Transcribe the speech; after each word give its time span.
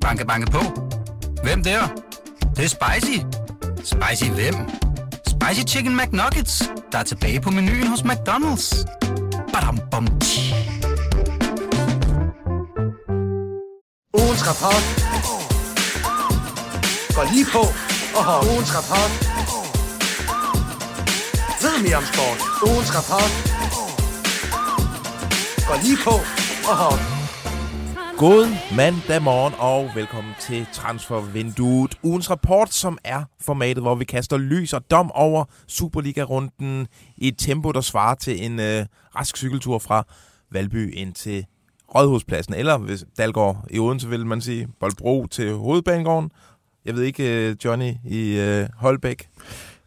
Banke, 0.00 0.26
banke 0.26 0.50
på. 0.50 0.60
Hvem 1.42 1.62
der? 1.64 1.80
Det, 2.40 2.56
det 2.56 2.64
er 2.64 2.68
spicy. 2.68 3.18
Spicy 3.84 4.30
hvem? 4.30 4.54
Spicy 5.26 5.74
Chicken 5.74 5.96
McNuggets, 5.96 6.70
der 6.92 6.98
er 6.98 7.02
tilbage 7.02 7.40
på 7.40 7.50
menuen 7.50 7.86
hos 7.86 8.00
McDonald's. 8.00 8.84
Badum, 9.52 9.78
bom, 9.90 10.06
tji. 10.20 10.54
Ugens 14.14 14.42
rapport. 14.48 14.84
Går 17.14 17.32
lige 17.32 17.46
på 17.52 17.62
og 18.18 18.24
har 18.24 18.38
ugens 18.52 18.70
rapport. 18.76 19.12
Ved 21.62 21.82
mere 21.82 21.96
om 21.96 22.04
sport. 22.12 22.38
Ugens 22.68 22.90
rapport. 22.96 23.32
Går 25.68 25.76
lige 25.84 25.98
på 26.04 26.14
og 26.70 26.76
har 26.76 27.19
God 28.20 28.46
mandag 28.76 29.22
morgen 29.22 29.54
og 29.58 29.90
velkommen 29.94 30.32
til 30.40 30.66
Transfervinduet. 30.72 31.98
Ugens 32.02 32.30
rapport, 32.30 32.74
som 32.74 32.98
er 33.04 33.24
formatet, 33.40 33.82
hvor 33.82 33.94
vi 33.94 34.04
kaster 34.04 34.38
lys 34.38 34.72
og 34.72 34.90
dom 34.90 35.12
over 35.12 35.44
Superliga-runden 35.66 36.86
i 37.16 37.28
et 37.28 37.38
tempo, 37.38 37.72
der 37.72 37.80
svarer 37.80 38.14
til 38.14 38.44
en 38.44 38.60
øh, 38.60 38.86
rask 39.16 39.36
cykeltur 39.36 39.78
fra 39.78 40.06
Valby 40.50 40.94
ind 40.94 41.14
til 41.14 41.46
Rådhuspladsen. 41.94 42.54
Eller 42.54 42.78
hvis 42.78 43.04
Dalgaard 43.18 43.64
i 43.70 43.78
Odense, 43.78 44.08
vil 44.08 44.26
man 44.26 44.40
sige, 44.40 44.68
Boldbro 44.80 45.26
til 45.26 45.52
Hovedbanegården. 45.54 46.30
Jeg 46.84 46.94
ved 46.94 47.02
ikke, 47.02 47.48
øh, 47.48 47.56
Johnny 47.64 47.92
i 48.04 48.38
øh, 48.38 48.68
Holbæk. 48.76 49.28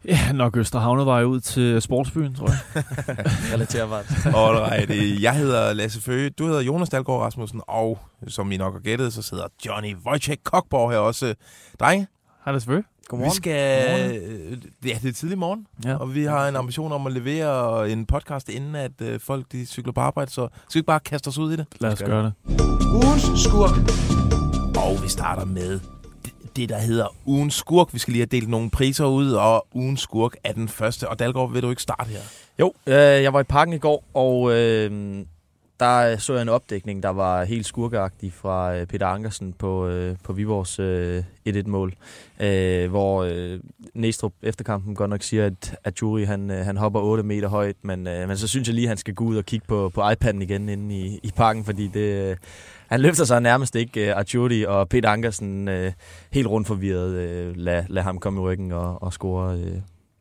Ja, 0.08 0.32
nok 0.32 0.56
Østerhavnevej 0.56 1.24
ud 1.24 1.40
til 1.40 1.82
Sportsbyen, 1.82 2.34
tror 2.34 2.48
jeg. 2.48 2.84
Relaterbart. 3.52 4.06
Alright, 4.36 4.90
øh, 4.90 5.22
jeg 5.22 5.34
hedder 5.36 5.72
Lasse 5.72 6.00
Føge, 6.02 6.30
du 6.30 6.46
hedder 6.46 6.60
Jonas 6.60 6.88
Dalgaard 6.88 7.20
Rasmussen, 7.20 7.60
og 7.68 7.98
som 8.28 8.52
I 8.52 8.56
nok 8.56 8.72
har 8.74 8.80
gættet, 8.80 9.12
så 9.12 9.22
sidder 9.22 9.44
Johnny 9.66 9.96
Wojciech 10.06 10.40
Kokborg 10.44 10.90
her 10.90 10.98
også. 10.98 11.34
Drenge, 11.80 12.06
Hej, 12.44 12.52
det 12.52 12.62
selvfølgelig. 12.62 12.88
Godmorgen. 13.08 13.30
vi 13.32 13.36
skal... 13.36 14.16
øh, 14.16 14.58
Ja, 14.86 14.98
det 15.02 15.08
er 15.08 15.12
tidlig 15.12 15.38
morgen, 15.38 15.66
Ja. 15.84 15.96
og 15.96 16.14
vi 16.14 16.24
har 16.24 16.48
en 16.48 16.56
ambition 16.56 16.92
om 16.92 17.06
at 17.06 17.12
levere 17.12 17.90
en 17.90 18.06
podcast, 18.06 18.48
inden 18.48 18.74
at 18.74 18.92
øh, 19.02 19.20
folk 19.20 19.46
de 19.52 19.66
cykler 19.66 19.92
på 19.92 20.00
arbejde, 20.00 20.30
så 20.30 20.48
skal 20.68 20.74
vi 20.74 20.78
ikke 20.78 20.86
bare 20.86 21.00
kaste 21.00 21.28
os 21.28 21.38
ud 21.38 21.52
i 21.52 21.56
det? 21.56 21.66
Lad 21.80 21.92
os 21.92 21.98
Skal 21.98 22.10
gøre 22.10 22.24
det. 22.24 22.32
ugens 22.94 23.40
skurk. 23.44 23.76
Og 24.76 25.02
vi 25.02 25.08
starter 25.08 25.44
med 25.44 25.80
det- 26.56 26.68
der 26.68 26.78
hedder 26.78 27.06
ugens 27.26 27.54
skurk. 27.54 27.88
Vi 27.92 27.98
skal 27.98 28.12
lige 28.12 28.20
have 28.20 28.38
delt 28.40 28.48
nogle 28.48 28.70
priser 28.70 29.04
ud, 29.06 29.32
og 29.32 29.66
ugens 29.74 30.00
skurk 30.00 30.36
er 30.44 30.52
den 30.52 30.68
første. 30.68 31.08
Og 31.08 31.18
Dalgaard, 31.18 31.52
vil 31.52 31.62
du 31.62 31.70
ikke 31.70 31.82
starte 31.82 32.10
her? 32.10 32.20
Jo, 32.58 32.72
øh, 32.86 32.94
jeg 32.94 33.32
var 33.32 33.40
i 33.40 33.44
parken 33.44 33.74
i 33.74 33.78
går, 33.78 34.04
og 34.14 34.52
øh, 34.52 34.90
der 35.80 36.12
øh, 36.12 36.18
så 36.18 36.32
jeg 36.32 36.42
en 36.42 36.48
opdækning, 36.48 37.02
der 37.02 37.08
var 37.08 37.44
helt 37.44 37.66
skurkeagtig 37.66 38.32
fra 38.32 38.76
øh, 38.76 38.86
Peter 38.86 39.06
Ankersen 39.06 39.52
på, 39.52 39.86
øh, 39.86 40.16
på 40.24 40.32
Viborgs 40.32 40.78
øh, 40.78 41.24
1-1-mål, 41.48 41.94
øh, 42.40 42.90
hvor 42.90 43.22
øh, 43.22 43.60
Næstrup 43.94 44.32
efter 44.42 44.64
kampen 44.64 44.94
godt 44.94 45.10
nok 45.10 45.22
siger, 45.22 45.46
at, 45.46 45.76
at 45.84 46.02
Juri 46.02 46.24
han, 46.24 46.50
øh, 46.50 46.64
han 46.64 46.76
hopper 46.76 47.00
8 47.00 47.22
meter 47.22 47.48
højt, 47.48 47.76
men, 47.82 48.06
øh, 48.06 48.28
men 48.28 48.36
så 48.36 48.48
synes 48.48 48.68
jeg 48.68 48.74
lige, 48.74 48.84
at 48.84 48.88
han 48.88 48.96
skal 48.96 49.14
gå 49.14 49.24
ud 49.24 49.36
og 49.36 49.44
kigge 49.44 49.66
på, 49.68 49.90
på 49.94 50.02
iPad'en 50.10 50.42
igen 50.42 50.68
inde 50.68 50.94
i, 50.94 51.20
i 51.22 51.30
parken, 51.36 51.64
fordi 51.64 51.86
det, 51.86 52.30
øh, 52.30 52.36
han 52.86 53.00
løfter 53.00 53.24
sig 53.24 53.40
nærmest 53.40 53.76
ikke, 53.76 54.10
øh, 54.10 54.16
Arturi 54.16 54.64
og 54.64 54.88
Peter 54.88 55.08
Ankersen 55.08 55.68
øh, 55.68 55.92
helt 56.32 56.46
rundt 56.46 56.66
forvirret, 56.66 57.10
øh, 57.10 57.56
lad, 57.56 57.84
lad 57.88 58.02
ham 58.02 58.18
komme 58.18 58.40
i 58.40 58.42
ryggen 58.42 58.72
og, 58.72 59.02
og 59.02 59.12
score 59.12 59.54
øh, 59.54 59.80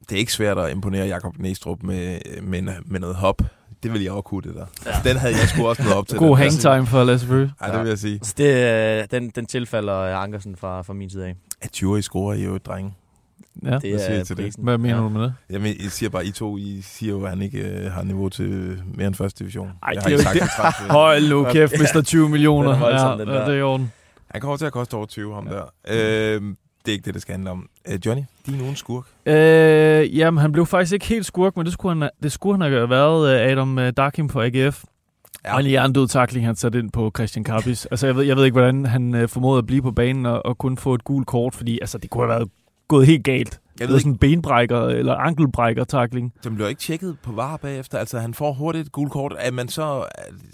Det 0.10 0.12
er 0.12 0.20
ikke 0.20 0.34
svært 0.34 0.58
at 0.58 0.72
imponere 0.72 1.08
Jakob 1.08 1.38
Næstrup 1.38 1.84
med, 1.84 2.20
med, 2.42 2.64
med 2.86 3.00
noget 3.00 3.16
hop. 3.16 3.42
Det 3.84 3.94
vil 3.94 4.04
jeg 4.04 4.12
også 4.12 4.22
kunne, 4.22 4.42
det 4.42 4.56
der. 4.56 4.66
Ja. 4.86 5.10
Den 5.10 5.18
havde 5.18 5.34
jeg 5.34 5.50
sgu 5.50 5.68
også 5.68 5.84
noget 5.84 5.98
op 5.98 6.08
til. 6.08 6.18
God 6.18 6.38
hangtime 6.38 6.86
for 6.86 7.04
Lasse 7.04 7.28
Bøge. 7.28 7.52
Ej, 7.62 7.72
det 7.72 7.80
vil 7.80 7.88
jeg 7.88 8.00
sige. 8.00 8.20
Så 8.24 8.34
det, 8.38 9.02
øh, 9.02 9.08
den, 9.12 9.30
den 9.30 9.46
tilfalder 9.46 10.00
øh, 10.00 10.24
Ankersen 10.24 10.56
fra, 10.56 10.82
fra 10.82 10.94
min 10.94 11.10
side 11.10 11.26
af. 11.26 11.36
At 11.62 11.82
Jury 11.82 12.00
scorer 12.00 12.34
I 12.34 12.44
jo 12.44 12.56
et 12.56 12.66
drenge. 12.66 12.94
Ja. 13.64 13.70
Det 13.80 13.90
Hvad 13.90 14.00
siger 14.00 14.14
I 14.14 14.20
er 14.20 14.24
til 14.24 14.38
det? 14.38 14.56
Hvad 14.58 14.78
mener 14.78 14.96
ja. 14.96 15.02
du 15.04 15.10
med 15.10 15.22
det? 15.22 15.34
Jamen, 15.50 15.76
jeg 15.84 15.92
siger 15.92 16.10
bare, 16.10 16.26
I 16.26 16.32
to, 16.32 16.58
I 16.58 16.82
siger 16.82 17.12
jo, 17.12 17.24
at 17.24 17.30
han 17.30 17.42
ikke 17.42 17.60
øh, 17.60 17.92
har 17.92 18.04
niveau 18.04 18.30
til 18.30 18.82
mere 18.94 19.08
end 19.08 19.16
første 19.16 19.44
division. 19.44 19.68
Ej, 19.68 19.92
jeg 19.94 20.04
det 20.04 20.14
er 20.14 20.24
jo 20.24 20.34
ikke. 20.34 20.48
Hold 21.00 21.30
nu 21.30 21.44
kæft, 21.44 21.80
mister 21.80 22.02
20 22.02 22.30
millioner. 22.30 22.72
Er 22.72 23.10
ja, 23.10 23.18
den 23.18 23.28
der. 23.28 23.34
ja, 23.34 23.46
det 23.46 23.54
er 23.54 23.58
i 23.58 23.62
orden. 23.62 23.92
Han 24.32 24.42
kommer 24.42 24.58
til 24.58 24.66
at 24.66 24.74
koste 24.74 24.94
over 24.94 25.06
20, 25.06 25.34
ham 25.34 25.46
der. 25.46 25.64
Øh, 25.88 26.42
det 26.86 26.92
er 26.92 26.94
ikke 26.94 27.06
det, 27.06 27.14
det 27.14 27.22
skal 27.22 27.34
handle 27.34 27.50
om. 27.52 27.70
Øh, 27.88 28.00
Johnny, 28.06 28.24
din 28.46 28.62
ugens 28.62 28.80
skurk. 28.80 29.06
Øh, 29.26 30.18
jamen, 30.18 30.42
han 30.42 30.52
blev 30.52 30.66
faktisk 30.66 30.94
ikke 30.94 31.06
helt 31.06 31.26
skurk, 31.26 31.58
men 31.58 31.66
det 31.66 31.74
skulle 31.74 32.00
han, 32.00 32.10
det 32.24 32.32
skulle 32.32 32.64
han 32.64 32.72
have 32.72 32.90
været 32.90 33.36
øh, 33.36 33.52
Adam 33.52 33.80
øh, 33.80 33.94
Darkim 33.98 34.30
fra 34.30 34.46
AGF. 34.46 34.84
Ja. 35.46 35.54
Og 35.54 35.60
en 35.64 35.72
jerndød 35.72 36.08
takling, 36.08 36.46
han 36.46 36.56
satte 36.56 36.80
ind 36.80 36.92
på 36.92 37.12
Christian 37.16 37.44
Kappis. 37.44 37.86
altså, 37.92 38.08
jeg 38.08 38.16
ved, 38.16 38.24
jeg 38.24 38.38
ved 38.38 38.46
ikke, 38.46 38.56
hvordan 38.56 38.86
han 38.86 39.16
øh, 39.16 39.30
formåede 39.30 39.58
at 39.58 39.66
blive 39.66 39.82
på 39.82 39.92
banen 39.92 40.26
og, 40.26 40.46
og 40.46 40.58
kun 40.58 40.78
få 40.78 40.94
et 40.94 41.04
gult 41.04 41.28
kort, 41.28 41.56
fordi 41.56 41.80
altså, 41.82 41.98
det 41.98 42.10
kunne 42.10 42.24
have 42.24 42.40
været 42.40 42.50
gået 42.88 43.08
helt 43.08 43.24
galt. 43.24 43.60
Jeg 43.80 43.88
ved 43.88 43.96
ikke, 43.96 44.02
sådan 44.02 44.12
en 44.12 44.18
benbrækker 44.18 44.82
eller 44.82 45.16
ankelbrækker 45.16 45.84
takling. 45.84 46.34
den 46.44 46.56
bliver 46.56 46.68
ikke 46.70 46.80
tjekket 46.82 47.18
på 47.24 47.32
var 47.32 47.58
bagefter. 47.58 47.98
Altså, 47.98 48.20
han 48.20 48.34
får 48.34 48.54
hurtigt 48.54 48.86
et 48.86 48.92
gult 48.92 49.12
kort. 49.12 49.36
Er 49.38 49.52
man 49.52 49.68
så, 49.68 50.06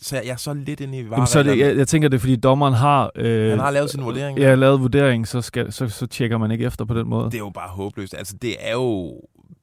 så 0.02 0.16
jeg 0.16 0.28
er 0.28 0.36
så 0.36 0.54
lidt 0.54 0.80
inde 0.80 0.98
i 0.98 1.10
var. 1.10 1.16
Jamen, 1.16 1.28
så 1.28 1.44
det, 1.44 1.60
jeg, 1.60 1.78
jeg 1.78 1.88
tænker, 1.88 2.10
det 2.10 2.16
er, 2.16 2.20
fordi 2.20 2.36
dommeren 2.36 2.74
har, 2.74 3.12
øh, 3.16 3.50
Han 3.50 3.60
har 3.60 3.72
lavet 3.72 3.90
sin 3.90 4.04
vurdering. 4.04 4.38
Ja, 4.40 4.56
lavet 4.56 4.82
vurdering, 4.82 5.28
så, 5.28 5.42
skal, 5.42 5.72
så, 5.72 5.88
så 5.88 6.08
tjekker 6.08 6.38
man 6.38 6.52
ikke 6.52 6.66
efter 6.66 6.86
på 6.86 6.94
den 6.94 7.10
måde. 7.10 7.26
Det 7.26 7.34
er 7.34 7.38
jo 7.38 7.50
bare 7.50 7.70
håbløst. 7.70 8.14
Altså, 8.18 8.36
det 8.42 8.56
er 8.60 8.74
jo 8.74 9.14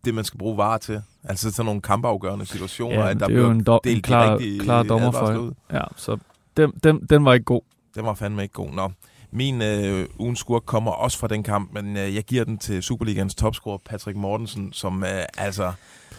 det, 0.05 0.15
man 0.15 0.25
skal 0.25 0.39
bruge 0.39 0.57
var 0.57 0.79
til. 0.79 1.03
Altså, 1.25 1.51
sådan 1.53 1.67
nogle 1.67 1.81
kampafgørende 1.81 2.47
situationer, 2.47 2.99
Ja, 3.01 3.09
at 3.11 3.21
der 3.21 3.27
det 3.27 3.37
er 3.37 3.41
jo 3.41 3.51
en, 3.51 3.67
do- 3.71 3.79
en 3.87 4.03
klar, 4.03 4.41
klar 4.61 4.83
dommer 4.83 5.09
advarsler 5.09 5.35
for 5.37 5.43
ud. 5.43 5.53
Ja, 5.73 5.83
så 5.97 6.17
den, 6.57 6.73
den, 6.85 7.01
den 7.11 7.25
var 7.25 7.33
ikke 7.35 7.45
god. 7.45 7.61
Den 7.95 8.05
var 8.05 8.15
fandme 8.15 8.43
ikke 8.43 8.53
god. 8.53 8.71
Nå, 8.71 8.91
min 9.31 9.63
øh, 9.63 10.07
ugens 10.19 10.39
skurk 10.39 10.63
kommer 10.67 10.91
også 10.93 11.19
fra 11.19 11.29
den 11.29 11.43
kamp, 11.43 11.73
men 11.73 11.97
øh, 11.97 12.15
jeg 12.15 12.25
giver 12.25 12.45
den 12.45 12.59
til 12.59 12.83
Superligans 12.83 13.35
topscorer 13.35 13.79
Patrick 13.85 14.17
Mortensen, 14.19 14.73
som 14.73 15.05
øh, 15.05 15.23
altså... 15.39 15.73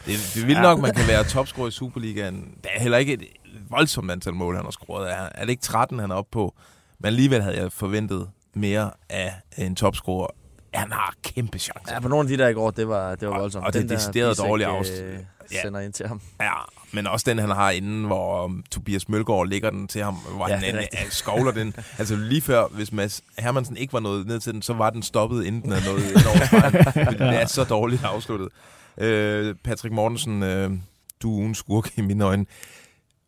Det, 0.06 0.32
det 0.34 0.42
er 0.42 0.46
vildt 0.46 0.58
Ja. 0.58 0.62
nok, 0.62 0.80
man 0.80 0.94
kan 0.94 1.08
være 1.08 1.24
topscorer 1.24 1.68
i 1.68 1.72
Superligaen. 1.72 2.54
Der 2.64 2.70
er 2.76 2.80
heller 2.82 2.98
ikke 2.98 3.14
et 3.14 3.22
voldsomt 3.70 4.12
antal 4.12 4.34
mål, 4.34 4.56
han 4.56 4.64
har 4.66 4.72
scoret. 4.72 5.12
Er, 5.12 5.30
er 5.36 5.42
det 5.42 5.50
ikke 5.50 5.62
13, 5.64 6.00
han 6.00 6.12
er 6.12 6.16
oppe 6.16 6.32
på? 6.32 6.54
Men 7.00 7.06
alligevel 7.08 7.42
havde 7.42 7.58
jeg 7.62 7.72
forventet 7.72 8.30
mere 8.54 8.92
af 9.10 9.34
en 9.58 9.76
topscorer. 9.76 10.28
Han 10.74 10.92
har 10.92 11.14
kæmpe 11.24 11.60
chancer. 11.60 11.94
Ja, 11.94 12.00
på 12.00 12.08
nogle 12.08 12.32
af 12.32 12.38
de 12.38 12.44
der 12.44 12.50
i 12.50 12.54
går, 12.54 12.72
det 12.72 12.88
var, 12.88 13.16
det 13.16 13.28
var 13.28 13.34
Og- 13.34 13.42
voldsomt. 13.42 13.66
og 13.66 13.74
det 13.74 13.84
er 13.84 13.88
decideret 13.88 14.32
Bisek, 14.32 14.46
dårlig 14.46 14.68
øh, 15.02 15.20
Ja. 15.52 15.62
sender 15.62 15.80
ind 15.80 15.94
til 15.94 16.08
ham. 16.08 16.22
Ja, 16.40 16.52
men 16.92 17.08
også 17.08 17.24
den, 17.30 17.40
han 17.40 17.50
har 17.50 17.72
inden, 17.72 18.04
hvor 18.04 18.44
um, 18.46 18.64
Tobias 18.72 19.10
Mølgaard 19.10 19.48
lægger 19.48 19.70
den 19.70 19.88
til 19.88 20.04
ham, 20.04 20.14
hvor 20.16 20.48
Ja, 20.48 20.54
han 20.56 20.64
det 20.64 20.70
en, 20.70 20.78
rigtigt. 20.78 21.04
uh, 21.06 21.10
skovler 21.12 21.52
den. 21.52 21.76
Altså 22.00 22.16
lige 22.16 22.42
før, 22.42 22.68
hvis 22.68 22.92
Mads 22.92 23.22
Hermansen 23.40 23.78
ikke 23.78 23.94
var 23.94 24.00
nået 24.00 24.28
ned 24.28 24.40
til 24.40 24.54
den, 24.54 24.62
så 24.62 24.74
var 24.74 24.90
den 24.90 25.04
stoppet, 25.04 25.46
inden 25.46 25.62
den 25.62 25.72
er 25.72 25.86
nået 25.86 26.04
over 26.28 27.10
det 27.10 27.22
er 27.42 27.46
så 27.46 27.64
dårligt 27.64 28.04
afsluttet. 28.04 28.50
Øh, 28.98 29.56
Patrick 29.64 29.94
Mortensen, 29.94 30.44
øh, 30.44 30.72
du 31.22 31.34
er 31.34 31.38
ugens 31.40 31.58
skurk 31.58 31.98
i 31.98 32.02
mine 32.02 32.24
øjne. 32.24 32.46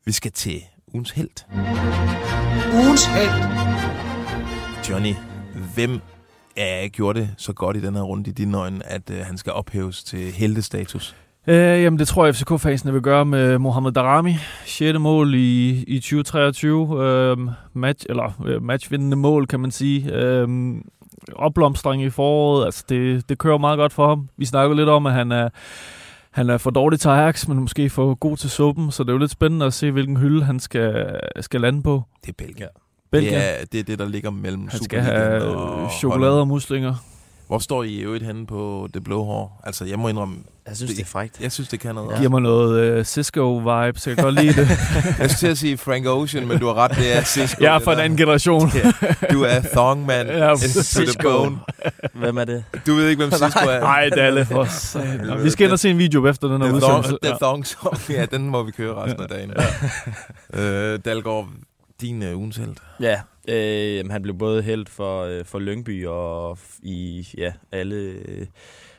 Vi 0.05 0.11
skal 0.11 0.31
til 0.31 0.61
ugens 0.93 1.11
held. 1.11 1.29
Ugens 2.73 3.05
held. 3.05 3.29
Johnny, 4.89 5.13
hvem 5.75 5.99
er 6.55 6.87
gjorde 6.87 7.19
det 7.19 7.29
så 7.37 7.53
godt 7.53 7.77
i 7.77 7.81
den 7.81 7.95
her 7.95 8.01
runde 8.01 8.29
i 8.29 8.33
dine 8.33 8.57
øjne, 8.57 8.85
at 8.87 9.09
øh, 9.09 9.25
han 9.25 9.37
skal 9.37 9.53
ophæves 9.53 10.03
til 10.03 10.31
heldestatus? 10.31 11.15
Øh, 11.49 11.83
jamen, 11.83 11.99
det 11.99 12.07
tror 12.07 12.25
jeg, 12.25 12.35
FCK-fansene 12.35 12.93
vil 12.93 13.01
gøre 13.01 13.25
med 13.25 13.57
Mohamed 13.57 13.91
Darami. 13.91 14.35
6. 14.65 14.99
mål 14.99 15.35
i, 15.35 15.69
i 15.87 15.99
2023. 15.99 17.03
Øh, 17.03 17.37
match, 17.73 18.05
eller 18.09 18.41
øh, 18.45 18.63
matchvindende 18.63 19.17
mål, 19.17 19.47
kan 19.47 19.59
man 19.59 19.71
sige. 19.71 20.13
Øh, 20.13 20.47
opblomstring 21.35 22.03
i 22.03 22.09
foråret. 22.09 22.65
Altså, 22.65 22.83
det, 22.89 23.29
det 23.29 23.37
kører 23.37 23.57
meget 23.57 23.77
godt 23.77 23.93
for 23.93 24.07
ham. 24.07 24.29
Vi 24.37 24.45
snakker 24.45 24.75
lidt 24.75 24.89
om, 24.89 25.05
at 25.05 25.13
han 25.13 25.31
er, 25.31 25.49
han 26.31 26.49
er 26.49 26.57
for 26.57 26.69
dårlig 26.69 26.99
til 26.99 27.09
Ajax, 27.09 27.47
men 27.47 27.59
måske 27.59 27.89
for 27.89 28.15
god 28.15 28.37
til 28.37 28.49
suppen. 28.49 28.91
Så 28.91 29.03
det 29.03 29.09
er 29.09 29.13
jo 29.13 29.19
lidt 29.19 29.31
spændende 29.31 29.65
at 29.65 29.73
se, 29.73 29.91
hvilken 29.91 30.17
hylde 30.17 30.43
han 30.43 30.59
skal, 30.59 31.19
skal 31.39 31.61
lande 31.61 31.83
på. 31.83 32.03
Det 32.21 32.29
er 32.29 32.33
Belgien. 32.37 32.69
Belgien. 33.11 33.33
Det 33.33 33.61
er, 33.61 33.65
det 33.71 33.79
er 33.79 33.83
det, 33.83 33.99
der 33.99 34.07
ligger 34.07 34.29
mellem 34.29 34.67
han 34.67 34.83
skal 34.83 35.01
have 35.01 35.43
og 35.43 35.91
chokolade 35.91 36.39
og 36.39 36.47
muslinger. 36.47 36.95
Hvor 37.49 37.59
står 37.59 37.83
I 37.83 37.87
i 37.89 37.99
øvrigt 37.99 38.25
henne 38.25 38.47
på 38.47 38.87
det 38.93 39.03
blå 39.03 39.23
hår? 39.23 39.61
Altså, 39.63 39.85
jeg 39.85 39.99
må 39.99 40.07
indrømme, 40.09 40.35
Jeg 40.67 40.77
synes, 40.77 40.93
det 40.93 41.01
er 41.01 41.05
frækt. 41.05 41.41
jeg 41.41 41.51
synes, 41.51 41.69
det 41.69 41.79
kan 41.79 41.95
noget. 41.95 42.11
Ja. 42.11 42.17
Giver 42.17 42.29
mig 42.29 42.41
noget 42.41 42.97
uh, 42.99 43.05
Cisco-vibe, 43.05 43.99
så 43.99 44.09
jeg 44.09 44.17
kan 44.17 44.23
godt 44.23 44.35
lide 44.35 44.53
det. 44.61 44.69
Jeg 45.19 45.29
skulle 45.29 45.35
til 45.37 45.47
at 45.47 45.57
sige 45.57 45.77
Frank 45.77 46.05
Ocean, 46.07 46.47
men 46.47 46.59
du 46.59 46.65
har 46.67 46.73
ret, 46.73 46.91
det 46.97 47.17
er 47.17 47.23
Cisco. 47.23 47.63
jeg 47.63 47.73
er 47.73 47.77
det 47.77 47.83
fra 47.85 47.93
en 47.93 47.99
anden 47.99 48.17
generation. 48.17 48.69
Du 49.31 49.43
er 49.43 49.59
thong 49.73 50.05
man. 50.05 50.27
Ja, 50.27 50.55
Cisco. 50.57 51.49
Hvem 52.13 52.37
er 52.37 52.45
det? 52.45 52.63
Du 52.87 52.93
ved 52.95 53.07
ikke, 53.09 53.19
hvem 53.25 53.31
Cisco 53.43 53.69
er. 53.69 53.79
Nej, 53.79 54.09
Dalle, 54.09 54.45
for 54.45 54.63
satan. 54.65 55.27
Nå, 55.27 55.37
Vi 55.37 55.49
skal 55.49 55.65
ind 55.65 55.71
og 55.73 55.79
se 55.79 55.89
en 55.89 55.97
video 55.97 56.27
efter 56.27 56.47
den 56.47 56.61
her 56.61 56.71
udsendelse. 56.73 57.17
the 57.23 57.33
thong 57.41 57.65
song, 57.67 57.97
ja, 58.09 58.25
den 58.25 58.49
må 58.49 58.63
vi 58.63 58.71
køre 58.71 58.95
resten 59.03 59.21
af 59.23 59.29
dagen. 59.29 59.53
øh, 60.53 60.99
Dalgaard, 61.05 61.47
din 62.01 62.23
uh, 62.33 62.37
ugens 62.39 62.57
held. 62.57 62.75
Ja, 62.99 63.19
øh, 63.49 64.09
han 64.09 64.21
blev 64.21 64.37
både 64.37 64.61
held 64.61 64.85
for, 64.87 65.23
øh, 65.23 65.45
for 65.45 65.59
Lyngby 65.59 66.05
og 66.05 66.57
i 66.81 67.27
ja, 67.37 67.53
alle 67.71 67.95
øh, 67.95 68.45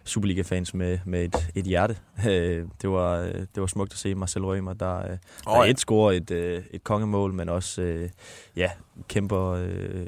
Superliga-fans 0.04 0.74
med, 0.74 0.98
med 1.04 1.24
et, 1.24 1.50
et 1.54 1.64
hjerte. 1.64 1.96
Øh, 2.28 2.66
det, 2.82 2.90
var, 2.90 3.18
øh, 3.20 3.34
det 3.34 3.60
var 3.60 3.66
smukt 3.66 3.92
at 3.92 3.98
se 3.98 4.14
Marcel 4.14 4.44
Rømer, 4.44 4.72
der, 4.72 4.98
øh, 4.98 5.08
der 5.44 5.50
Åh, 5.58 5.68
et 5.68 5.80
scorer 5.80 6.12
et, 6.12 6.30
øh, 6.30 6.62
et 6.70 6.84
kongemål, 6.84 7.32
men 7.32 7.48
også 7.48 7.82
øh, 7.82 8.08
ja, 8.56 8.70
kæmper 9.08 9.42
øh, 9.50 10.06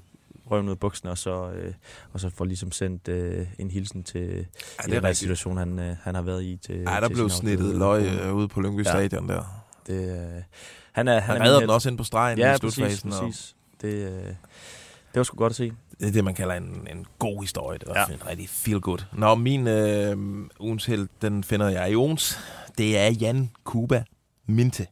røven 0.51 0.67
ud 0.67 0.71
af 0.71 0.79
bukserne, 0.79 1.11
og 1.11 1.19
så, 1.19 1.51
øh, 1.51 1.75
og 2.13 2.21
så 2.21 2.31
får 2.31 2.45
ligesom 2.45 2.73
sendt 2.73 3.09
øh, 3.09 3.47
en 3.59 3.71
hilsen 3.71 4.05
til 4.05 4.47
Ja, 4.89 4.95
ja, 4.95 5.01
den 5.01 5.15
situation, 5.15 5.57
han, 5.57 5.79
øh, 5.79 5.97
han 6.03 6.15
har 6.15 6.23
været 6.23 6.43
i. 6.43 6.57
Til, 6.67 6.75
Ja, 6.77 6.85
der 7.01 7.09
til 7.09 7.15
blev 7.15 7.29
snittet 7.31 7.75
løg 7.79 8.05
øh, 8.23 8.35
ude 8.35 8.49
på 8.49 8.61
Lyngby 8.61 8.85
Ja. 8.85 8.91
Stadion 8.91 9.29
der. 9.29 9.63
Det, 9.87 10.11
øh, 10.11 10.43
han 10.93 11.09
er, 11.09 11.21
han, 11.21 11.33
Han 11.37 11.41
er 11.43 11.47
redder 11.47 11.61
den 11.61 11.71
også 11.71 11.89
ind 11.89 11.99
på 11.99 12.05
stregen 12.05 12.39
Ja, 12.39 12.55
i 12.55 12.59
præcis, 12.59 12.75
slutfasen. 12.75 13.13
og 13.13 13.21
præcis. 13.21 13.57
Det, 13.83 13.95
øh, 13.95 14.27
det 14.27 14.35
var 15.15 15.23
sgu 15.23 15.37
godt 15.37 15.51
at 15.51 15.57
se. 15.57 15.73
Det 16.01 16.09
er 16.09 16.13
det, 16.13 16.25
man 16.25 16.35
kalder 16.35 16.55
en, 16.55 16.89
en 16.91 17.07
god 17.19 17.43
historie. 17.43 17.79
Det 17.79 17.89
var 17.89 18.07
Ja. 18.09 18.15
en 18.15 18.27
rigtig 18.27 18.49
feel 18.49 18.81
good. 18.81 18.99
Nå, 19.13 19.35
min 19.35 19.67
øh, 19.67 20.17
ugens 20.61 20.85
held, 20.87 21.09
den 21.23 21.45
finder 21.45 21.69
jeg 21.69 21.91
i 21.91 21.97
ugens. 21.97 22.39
Det 22.79 22.99
er 22.99 23.11
Jan 23.11 23.51
Kuba 23.65 24.05
Minte. 24.47 24.87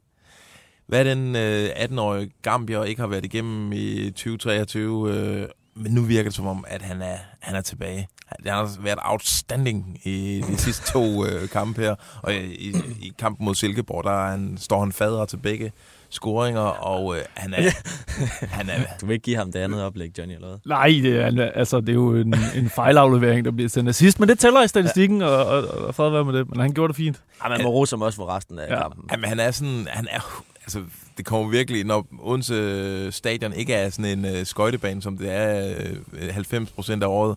Hvad 0.86 1.04
den 1.04 1.36
øh, 1.36 1.68
18-årige 1.68 2.32
Gambier 2.42 2.84
ikke 2.84 3.00
har 3.00 3.08
været 3.08 3.24
igennem 3.24 3.72
i 3.72 4.10
2023, 4.10 5.14
øh, 5.14 5.48
men 5.80 5.92
nu 5.92 6.02
virker 6.02 6.30
det 6.30 6.34
som 6.34 6.46
om, 6.46 6.64
at 6.68 6.82
han 6.82 7.02
er, 7.02 7.16
han 7.40 7.56
er 7.56 7.60
tilbage. 7.60 8.08
Han 8.26 8.52
har 8.52 8.76
været 8.80 8.98
outstanding 9.02 10.00
i 10.04 10.44
de 10.48 10.56
sidste 10.56 10.92
to 10.92 11.26
øh, 11.26 11.48
kampe 11.48 11.80
her. 11.82 11.94
Og 12.22 12.34
i, 12.34 12.36
i, 12.38 12.74
i 13.00 13.12
kampen 13.18 13.44
mod 13.44 13.54
Silkeborg, 13.54 14.04
der 14.04 14.10
er 14.10 14.30
han, 14.30 14.56
står 14.60 14.80
han 14.80 14.92
fader 14.92 15.24
til 15.24 15.36
begge 15.36 15.72
scoringer, 16.10 16.60
og 16.60 17.16
øh, 17.16 17.22
han 17.34 17.54
er... 17.54 17.70
han 18.58 18.68
er 18.70 18.74
Du 19.00 19.06
vil 19.06 19.12
ikke 19.14 19.24
give 19.24 19.36
ham 19.36 19.52
det 19.52 19.58
andet 19.58 19.82
oplæg, 19.84 20.18
Johnny, 20.18 20.34
eller 20.34 20.48
hvad? 20.48 20.58
Nej, 20.66 20.86
det 20.86 21.20
er, 21.20 21.50
altså, 21.54 21.80
det 21.80 21.88
er 21.88 21.92
jo 21.92 22.14
en, 22.16 22.34
en 22.54 22.70
fejlaflevering, 22.70 23.44
der 23.44 23.50
bliver 23.50 23.68
sendt 23.68 23.88
assist, 23.88 24.20
men 24.20 24.28
det 24.28 24.38
tæller 24.38 24.62
i 24.62 24.68
statistikken, 24.68 25.22
og, 25.22 25.46
og, 25.46 25.68
og 25.68 25.94
fred 25.94 26.10
være 26.10 26.24
med 26.24 26.32
det. 26.32 26.50
Men 26.50 26.60
han 26.60 26.72
gjorde 26.72 26.88
det 26.88 26.96
fint. 26.96 27.22
Ja, 27.44 27.48
man 27.48 27.62
må 27.62 27.68
rose 27.68 27.92
ham 27.96 28.02
også 28.02 28.16
for 28.16 28.36
resten 28.36 28.58
af 28.58 28.66
Ja. 28.68 28.74
ja. 28.74 28.82
kampen. 28.82 29.04
Jamen, 29.12 29.28
han 29.28 29.40
er 29.40 29.50
sådan, 29.50 29.86
han 29.90 30.06
er, 30.10 30.42
altså, 30.62 30.82
det 31.20 31.26
kommer 31.28 31.50
virkelig, 31.50 31.84
når 31.84 32.06
Odense 32.18 33.12
stadion 33.12 33.52
ikke 33.52 33.74
er 33.74 33.90
sådan 33.90 34.18
en 34.18 34.24
uh, 34.40 34.44
skøjtebane, 34.46 35.02
som 35.02 35.18
det 35.18 35.30
er 35.32 35.74
uh, 36.12 36.28
90 36.30 36.70
procent 36.70 37.02
af 37.02 37.06
året, 37.06 37.36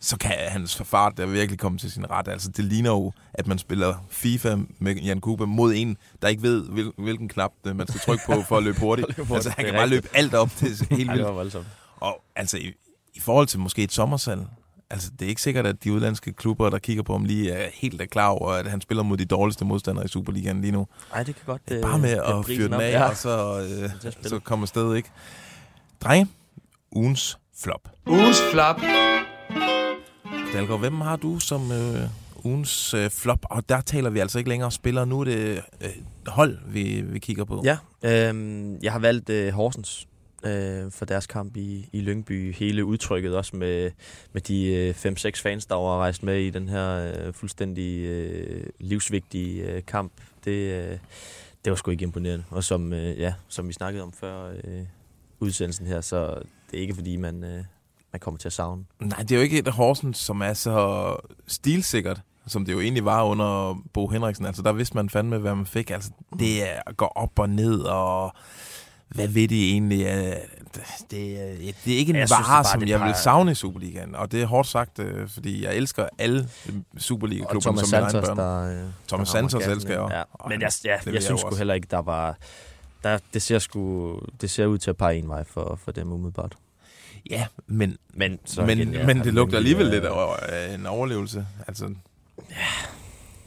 så 0.00 0.16
kan 0.18 0.32
hans 0.48 0.76
fart 0.84 1.16
der 1.16 1.26
virkelig 1.26 1.58
komme 1.58 1.78
til 1.78 1.90
sin 1.92 2.10
ret. 2.10 2.28
Altså, 2.28 2.48
det 2.48 2.64
ligner 2.64 2.90
jo, 2.90 3.12
at 3.34 3.46
man 3.46 3.58
spiller 3.58 3.94
FIFA 4.10 4.56
med 4.78 4.94
Jan 4.96 5.20
Kuba 5.20 5.44
mod 5.44 5.72
en, 5.76 5.96
der 6.22 6.28
ikke 6.28 6.42
ved, 6.42 6.64
hvil, 6.68 6.92
hvilken 6.98 7.28
knap 7.28 7.52
øh, 7.66 7.76
man 7.76 7.86
skal 7.88 8.00
trykke 8.00 8.24
på 8.26 8.42
for 8.42 8.56
at 8.56 8.62
løbe 8.62 8.80
hurtigt. 8.80 9.08
løbe 9.16 9.28
hurtigt. 9.28 9.34
altså, 9.46 9.50
han 9.56 9.64
kan 9.64 9.74
bare 9.74 9.88
løbe 9.88 10.08
alt 10.14 10.34
op. 10.34 10.50
Det 10.60 10.62
er 10.62 10.66
helt 10.68 10.90
Ja, 10.90 10.96
det 10.96 11.08
vildt. 11.12 11.24
var 11.24 11.32
voldsomt. 11.32 11.66
Og 11.96 12.20
altså, 12.36 12.56
i, 12.58 12.72
i 13.14 13.20
forhold 13.20 13.46
til 13.46 13.58
måske 13.58 13.82
et 13.82 13.92
sommersalg, 13.92 14.40
altså, 14.90 15.10
det 15.18 15.24
er 15.24 15.28
ikke 15.28 15.42
sikkert, 15.42 15.66
at 15.66 15.84
de 15.84 15.92
udlandske 15.92 16.32
klubber, 16.32 16.70
der 16.70 16.78
kigger 16.78 17.02
på 17.02 17.12
ham 17.12 17.24
lige, 17.24 17.50
er 17.52 17.70
helt 17.74 18.00
er 18.00 18.06
klar 18.06 18.28
over, 18.28 18.50
at 18.52 18.66
han 18.66 18.80
spiller 18.80 19.02
mod 19.02 19.16
de 19.16 19.24
dårligste 19.24 19.64
modstandere 19.64 20.04
i 20.04 20.08
Superligaen 20.08 20.60
lige 20.60 20.72
nu. 20.72 20.86
Nej, 21.12 21.22
det 21.22 21.34
kan 21.34 21.44
godt... 21.46 21.62
Det 21.68 21.74
er 21.74 21.78
øh, 21.86 21.90
bare 21.90 21.98
med 21.98 22.10
at 22.10 22.46
fyre 22.46 22.64
den 22.64 22.74
af, 22.74 22.92
Ja. 22.92 23.08
og 23.08 23.16
så, 23.16 23.60
øh, 23.82 24.12
så 24.22 24.38
kommer 24.38 24.64
afsted, 24.64 24.94
ikke? 24.94 25.10
Drenge, 26.00 26.28
ugens 26.92 27.38
flop. 27.62 27.88
Ugens 28.06 28.38
flop. 28.52 28.80
Dalgaard, 30.52 30.78
hvem 30.80 31.00
har 31.00 31.16
du 31.16 31.38
som 31.38 31.72
øh, 31.72 32.00
ugens 32.44 32.94
øh, 32.94 33.10
flop? 33.10 33.38
Og 33.50 33.68
der 33.68 33.80
taler 33.80 34.10
vi 34.10 34.18
altså 34.18 34.38
ikke 34.38 34.50
længere 34.50 34.70
spillere. 34.72 35.06
Nu 35.06 35.20
er 35.20 35.24
det 35.24 35.62
øh, 35.80 35.88
hold, 36.26 36.58
vi, 36.66 37.00
vi 37.00 37.18
kigger 37.18 37.44
på. 37.44 37.64
Ja, 37.64 37.76
øh, 38.02 38.64
jeg 38.82 38.92
har 38.92 38.98
valgt 38.98 39.30
øh, 39.30 39.52
Horsens 39.52 40.06
øh, 40.44 40.92
for 40.92 41.04
deres 41.04 41.26
kamp 41.26 41.56
i, 41.56 41.88
i 41.92 42.00
Lyngby. 42.00 42.54
Hele 42.54 42.84
udtrykket 42.84 43.36
også 43.36 43.56
med, 43.56 43.90
med 44.32 44.42
de 44.42 44.66
øh, 44.66 44.94
5-6 44.94 45.42
fans, 45.42 45.66
der 45.66 45.74
var 45.74 45.98
rejst 45.98 46.22
med 46.22 46.40
i 46.40 46.50
den 46.50 46.68
her 46.68 47.12
øh, 47.14 47.32
fuldstændig 47.32 48.04
øh, 48.04 48.66
livsvigtige 48.78 49.62
øh, 49.62 49.82
kamp. 49.86 50.12
Det, 50.44 50.90
øh, 50.90 50.98
det 51.64 51.70
var 51.70 51.74
sgu 51.76 51.90
ikke 51.90 52.02
imponerende. 52.02 52.44
Og 52.50 52.64
som, 52.64 52.92
øh, 52.92 53.18
ja, 53.18 53.34
som 53.48 53.68
vi 53.68 53.72
snakkede 53.72 54.02
om 54.02 54.12
før 54.12 54.50
øh, 54.64 54.82
udsendelsen 55.40 55.86
her, 55.86 56.00
så 56.00 56.34
det 56.70 56.76
er 56.76 56.80
ikke 56.80 56.94
fordi, 56.94 57.16
man, 57.16 57.44
øh, 57.44 57.64
man 58.12 58.20
kommer 58.20 58.38
til 58.38 58.48
at 58.48 58.52
savne. 58.52 58.84
Nej, 59.00 59.18
det 59.18 59.32
er 59.32 59.36
jo 59.36 59.42
ikke 59.42 59.58
et 59.58 59.68
Horsens, 59.68 60.18
som 60.18 60.40
er 60.40 60.52
så 60.52 61.16
stilsikkert, 61.46 62.20
som 62.46 62.64
det 62.64 62.72
jo 62.72 62.80
egentlig 62.80 63.04
var 63.04 63.24
under 63.24 63.82
Bo 63.92 64.08
Henriksen. 64.08 64.46
Altså, 64.46 64.62
der 64.62 64.72
vidste 64.72 64.96
man 64.96 65.08
fandme, 65.08 65.38
hvad 65.38 65.54
man 65.54 65.66
fik. 65.66 65.90
Altså, 65.90 66.10
det 66.38 66.62
går 66.96 67.06
op 67.06 67.38
og 67.38 67.50
ned, 67.50 67.80
og 67.80 68.32
hvad 69.08 69.28
ved 69.28 69.48
de 69.48 69.70
egentlig? 69.70 70.06
Øh, 70.06 70.32
Det 71.10 71.40
er, 71.40 71.72
det 71.84 71.94
er 71.94 71.98
ikke 71.98 72.10
en 72.10 72.16
Jeg 72.16 72.28
synes, 72.28 72.38
det 72.38 72.48
vare, 72.48 72.62
bare, 72.62 72.64
som 72.64 72.80
det 72.80 72.88
jeg 72.88 73.00
vil 73.00 73.14
savne 73.14 73.52
i 73.52 73.54
Superligaen. 73.54 74.14
Og 74.14 74.32
det 74.32 74.42
er 74.42 74.46
hårdt 74.46 74.68
sagt, 74.68 74.98
øh, 74.98 75.28
fordi 75.28 75.64
jeg 75.64 75.76
elsker 75.76 76.08
alle 76.18 76.48
Superliga-klubber 76.98 77.60
som 77.60 77.74
mine 77.74 78.06
egne 78.06 78.20
børn. 78.20 78.36
der... 78.36 78.82
øh, 78.84 78.90
Thomas 79.08 79.28
der 79.28 79.32
Santos 79.32 79.66
elsker 79.66 79.92
jeg 79.92 80.00
også. 80.00 80.16
Ja. 80.16 80.22
Og 80.32 80.48
Men 80.48 80.60
jeg, 80.60 80.70
ja, 80.84 80.90
leverer 80.90 81.14
jeg 81.14 81.22
synes 81.22 81.40
sgu 81.40 81.54
heller 81.54 81.74
ikke, 81.74 81.86
der 81.90 82.02
var... 82.02 82.36
Der, 83.04 83.18
det, 83.34 83.42
ser 83.42 83.58
sgu, 83.58 84.14
det 84.40 84.50
ser 84.50 84.66
ud 84.66 84.78
til 84.78 84.90
at 84.90 84.96
pege 84.96 85.18
en 85.18 85.28
vej 85.28 85.44
for, 85.44 85.78
for 85.84 85.92
dem 85.92 86.12
umiddelbart. 86.12 86.56
Ja, 87.30 87.46
men, 87.66 87.96
Men, 88.14 88.38
så 88.44 88.62
men, 88.64 88.78
igen, 88.78 88.94
ja, 88.94 89.06
men 89.06 89.18
det 89.24 89.34
lugter 89.34 89.56
alligevel 89.56 89.86
lidt 89.86 90.04
af 90.04 90.74
en 90.74 90.86
overlevelse. 90.86 91.46
Altså, 91.68 91.94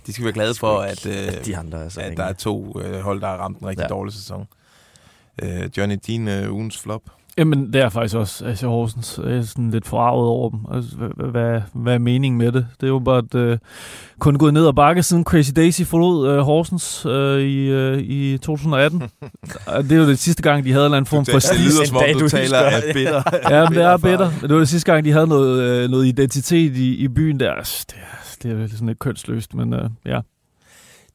de 0.06 0.14
skal 0.14 0.24
være 0.26 0.34
glade 0.34 0.56
for, 0.56 0.80
at, 0.80 1.06
øh, 1.06 1.46
de 1.46 1.58
andre 1.58 1.86
er 1.86 1.90
så 1.90 2.02
at 2.02 2.18
der 2.18 2.24
er 2.24 2.34
to 2.34 2.80
øh, 2.82 3.00
hold, 3.02 3.22
der 3.22 3.28
har 3.28 3.38
ramt 3.38 3.60
en 3.60 3.68
rigtig 3.68 3.82
ja. 3.82 3.86
Ja. 3.86 3.90
dårlig 3.90 4.14
sæson. 4.14 4.48
Øh, 5.44 5.70
Johnny, 5.78 5.98
din 6.08 6.28
øh, 6.28 6.54
ugens 6.54 6.78
flop? 6.78 7.02
Jamen, 7.38 7.74
det 7.74 7.82
er 7.82 7.90
faktisk 7.90 8.16
også 8.16 8.46
AC 8.46 8.62
Horsens. 8.62 9.20
Jeg 9.24 9.38
er 9.38 9.42
sådan 9.42 9.72
lidt 9.72 9.88
forarvet 9.88 10.28
over 10.28 10.50
dem. 10.50 10.60
Altså, 10.74 10.96
hvad, 10.96 11.30
hvad, 11.32 11.62
hvad 11.74 11.94
er 11.94 11.98
meningen 11.98 12.38
med 12.38 12.52
det? 12.52 12.68
Det 12.82 12.88
er 12.88 12.92
jo 12.92 13.00
bare 13.00 13.18
at 13.18 13.36
øh, 13.36 13.58
kun 14.20 14.36
gået 14.38 14.54
ned 14.54 14.68
ad 14.68 14.74
bakke, 14.74 15.04
siden 15.04 15.24
Crazy 15.24 15.52
Daisy 15.56 15.82
forlod 15.82 16.30
øh, 16.32 16.40
Horsens 16.40 17.06
øh, 17.06 17.42
i, 17.42 17.68
øh, 17.68 17.98
i 18.00 18.38
2018. 18.38 19.04
Og 19.68 19.84
det 19.84 19.92
er 19.92 19.96
jo 19.96 20.08
det 20.08 20.20
sidste 20.20 20.44
gang, 20.44 20.66
de 20.66 20.72
havde 20.72 20.84
en 20.84 20.86
eller 20.86 20.98
anden 20.98 21.10
form 21.10 21.26
for 21.26 21.32
det 21.32 21.44
stil. 21.44 21.60
lyder 21.60 21.82
en 21.82 21.88
som 21.88 21.98
om, 21.98 22.04
dag, 22.04 22.14
du 22.14 22.20
du 22.20 22.30
taler 22.30 22.58
af 22.58 22.82
bitter. 22.94 23.22
Ja, 23.50 23.64
men 23.70 23.78
det 23.78 23.84
er 23.84 23.98
bitter 23.98 24.32
det 24.42 24.52
var 24.52 24.60
det 24.60 24.70
sidste 24.70 24.92
gang, 24.92 25.06
de 25.06 25.12
havde 25.12 25.28
noget, 25.28 25.62
øh, 25.64 25.90
noget 25.90 26.06
identitet 26.06 26.76
i, 26.78 26.96
i 26.96 27.08
byen 27.08 27.40
der. 27.40 27.52
Altså, 27.52 27.86
Det 28.44 28.52
er, 28.52 28.56
det 28.56 28.64
er 28.64 28.68
sådan 28.68 28.88
lidt 28.88 29.00
kønsløst, 29.00 29.54
men 29.54 29.74
øh, 29.74 29.90
ja. 30.06 30.20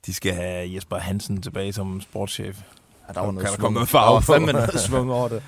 De 0.06 0.14
skal 0.14 0.32
have 0.34 0.74
Jesper 0.74 0.96
Hansen 0.96 1.42
tilbage 1.42 1.72
som 1.72 2.00
sportschef. 2.00 2.56
Ja, 3.08 3.12
der 3.12 3.20
var 3.20 3.26
Kan 3.26 3.34
noget 3.34 3.48
der 3.48 3.56
komme 3.56 3.74
noget 3.74 3.88
farve 3.88 4.06
Der 4.06 4.12
var 4.12 4.20
på? 4.20 4.32
fandme 4.32 4.52
noget 4.52 4.80
svung 4.88 5.12
over 5.12 5.28
det. 5.28 5.42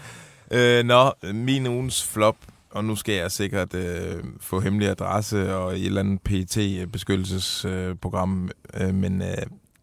Øh, 0.50 0.84
nå, 0.84 1.12
min 1.32 1.66
ugens 1.66 2.04
flop, 2.04 2.36
og 2.70 2.84
nu 2.84 2.96
skal 2.96 3.14
jeg 3.14 3.32
sikkert 3.32 3.74
øh, 3.74 4.24
få 4.40 4.60
hemmelig 4.60 4.88
adresse 4.88 5.56
og 5.56 5.78
et 5.78 5.86
eller 5.86 6.00
andet 6.00 6.22
PET-beskyttelsesprogram, 6.22 8.50
øh, 8.74 8.94
men 8.94 9.22
øh, 9.22 9.28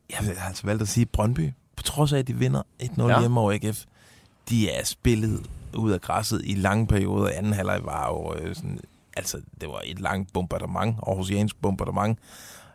jeg 0.10 0.18
har 0.18 0.48
altså 0.48 0.62
valgt 0.66 0.82
at 0.82 0.88
sige 0.88 1.06
Brøndby. 1.06 1.52
På 1.76 1.84
trods 1.84 2.14
af, 2.14 2.20
at 2.20 2.28
de 2.28 2.34
vinder 2.36 2.62
1-0 2.84 3.02
ja. 3.02 3.08
Ja. 3.08 3.20
hjemme 3.20 3.40
over 3.40 3.52
AGF, 3.54 3.84
de 4.50 4.70
er 4.72 4.84
spillet 4.86 5.46
ud 5.76 5.92
af 5.92 6.02
græsset 6.02 6.42
i 6.44 6.56
lange 6.56 6.88
perioder. 6.88 7.30
Anden 7.30 7.54
halvleg 7.54 7.80
var 7.84 8.08
jo 8.08 8.34
øh, 8.36 8.56
sådan, 8.56 8.80
altså 9.18 9.38
det 9.62 9.70
var 9.70 9.82
et 9.86 10.00
langt 10.00 10.34
bombardement, 10.34 10.96
Aarhusiansk 11.08 11.56
bombardement, 11.62 12.20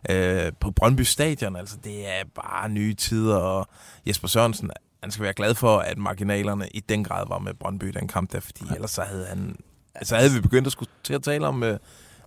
øh, 0.09 0.51
på 0.59 0.71
Brøndby 0.71 1.01
Stadion. 1.01 1.55
Altså 1.55 1.77
det 1.83 2.07
er 2.07 2.23
bare 2.35 2.69
nye 2.69 2.93
tider, 2.93 3.35
og 3.37 3.67
Jesper 4.07 4.27
Sørensen, 4.27 4.69
han 5.03 5.11
skal 5.11 5.23
være 5.23 5.33
glad 5.33 5.55
for, 5.55 5.77
at 5.77 5.97
marginalerne 5.97 6.67
i 6.73 6.79
den 6.79 7.03
grad 7.03 7.25
var 7.27 7.39
med 7.39 7.53
Brøndby 7.53 7.83
i 7.83 7.91
den 7.91 8.07
kamp 8.07 8.31
der, 8.31 8.39
fordi 8.39 8.63
ellers 8.75 8.91
så 8.91 9.01
havde 9.01 9.25
han, 9.25 9.55
så 10.03 10.15
havde 10.15 10.31
vi 10.31 10.41
begyndt 10.41 10.65
at 10.65 10.71
skulle 10.71 10.89
til 11.03 11.13
at 11.13 11.23
tale 11.23 11.47
om, 11.47 11.63
øh, 11.63 11.77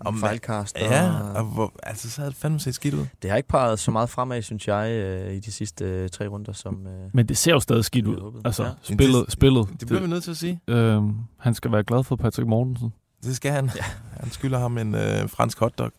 Om 0.00 0.18
fejlkast. 0.20 0.76
ja, 0.80 1.12
og 1.34 1.44
hvor, 1.44 1.72
altså 1.82 2.10
så 2.10 2.20
havde 2.20 2.30
det 2.30 2.38
fandme 2.40 2.60
set 2.60 2.74
skidt 2.74 2.94
ud. 2.94 3.06
Det 3.22 3.30
har 3.30 3.36
ikke 3.36 3.48
peget 3.48 3.78
så 3.78 3.90
meget 3.90 4.10
fremad, 4.10 4.42
synes 4.42 4.68
jeg, 4.68 4.90
øh, 4.90 5.34
i 5.34 5.40
de 5.40 5.52
sidste 5.52 5.84
øh, 5.84 6.08
tre 6.08 6.26
runder, 6.26 6.52
som... 6.52 6.86
Øh, 6.86 7.10
Men 7.12 7.26
det 7.28 7.38
ser 7.38 7.52
jo 7.52 7.60
stadig 7.60 7.84
skidt 7.84 8.06
ud. 8.06 8.40
Altså, 8.44 8.64
Ja. 8.64 8.70
spillet. 8.82 9.24
spillet 9.32 9.68
Det 9.80 9.88
bliver 9.88 10.00
vi 10.02 10.08
nødt 10.08 10.24
til 10.24 10.30
at 10.30 10.36
sige. 10.36 10.60
øh, 10.68 11.02
han 11.40 11.54
skal 11.54 11.72
være 11.72 11.84
glad 11.84 12.04
for 12.04 12.16
Patrick 12.16 12.48
Mortensen. 12.48 12.92
Det 13.24 13.36
skal 13.36 13.50
han. 13.52 13.70
Ja. 13.76 13.84
Han 14.20 14.30
skylder 14.30 14.58
ham 14.58 14.78
en 14.78 14.94
øh, 14.94 15.28
fransk 15.28 15.58
hotdog. 15.58 15.90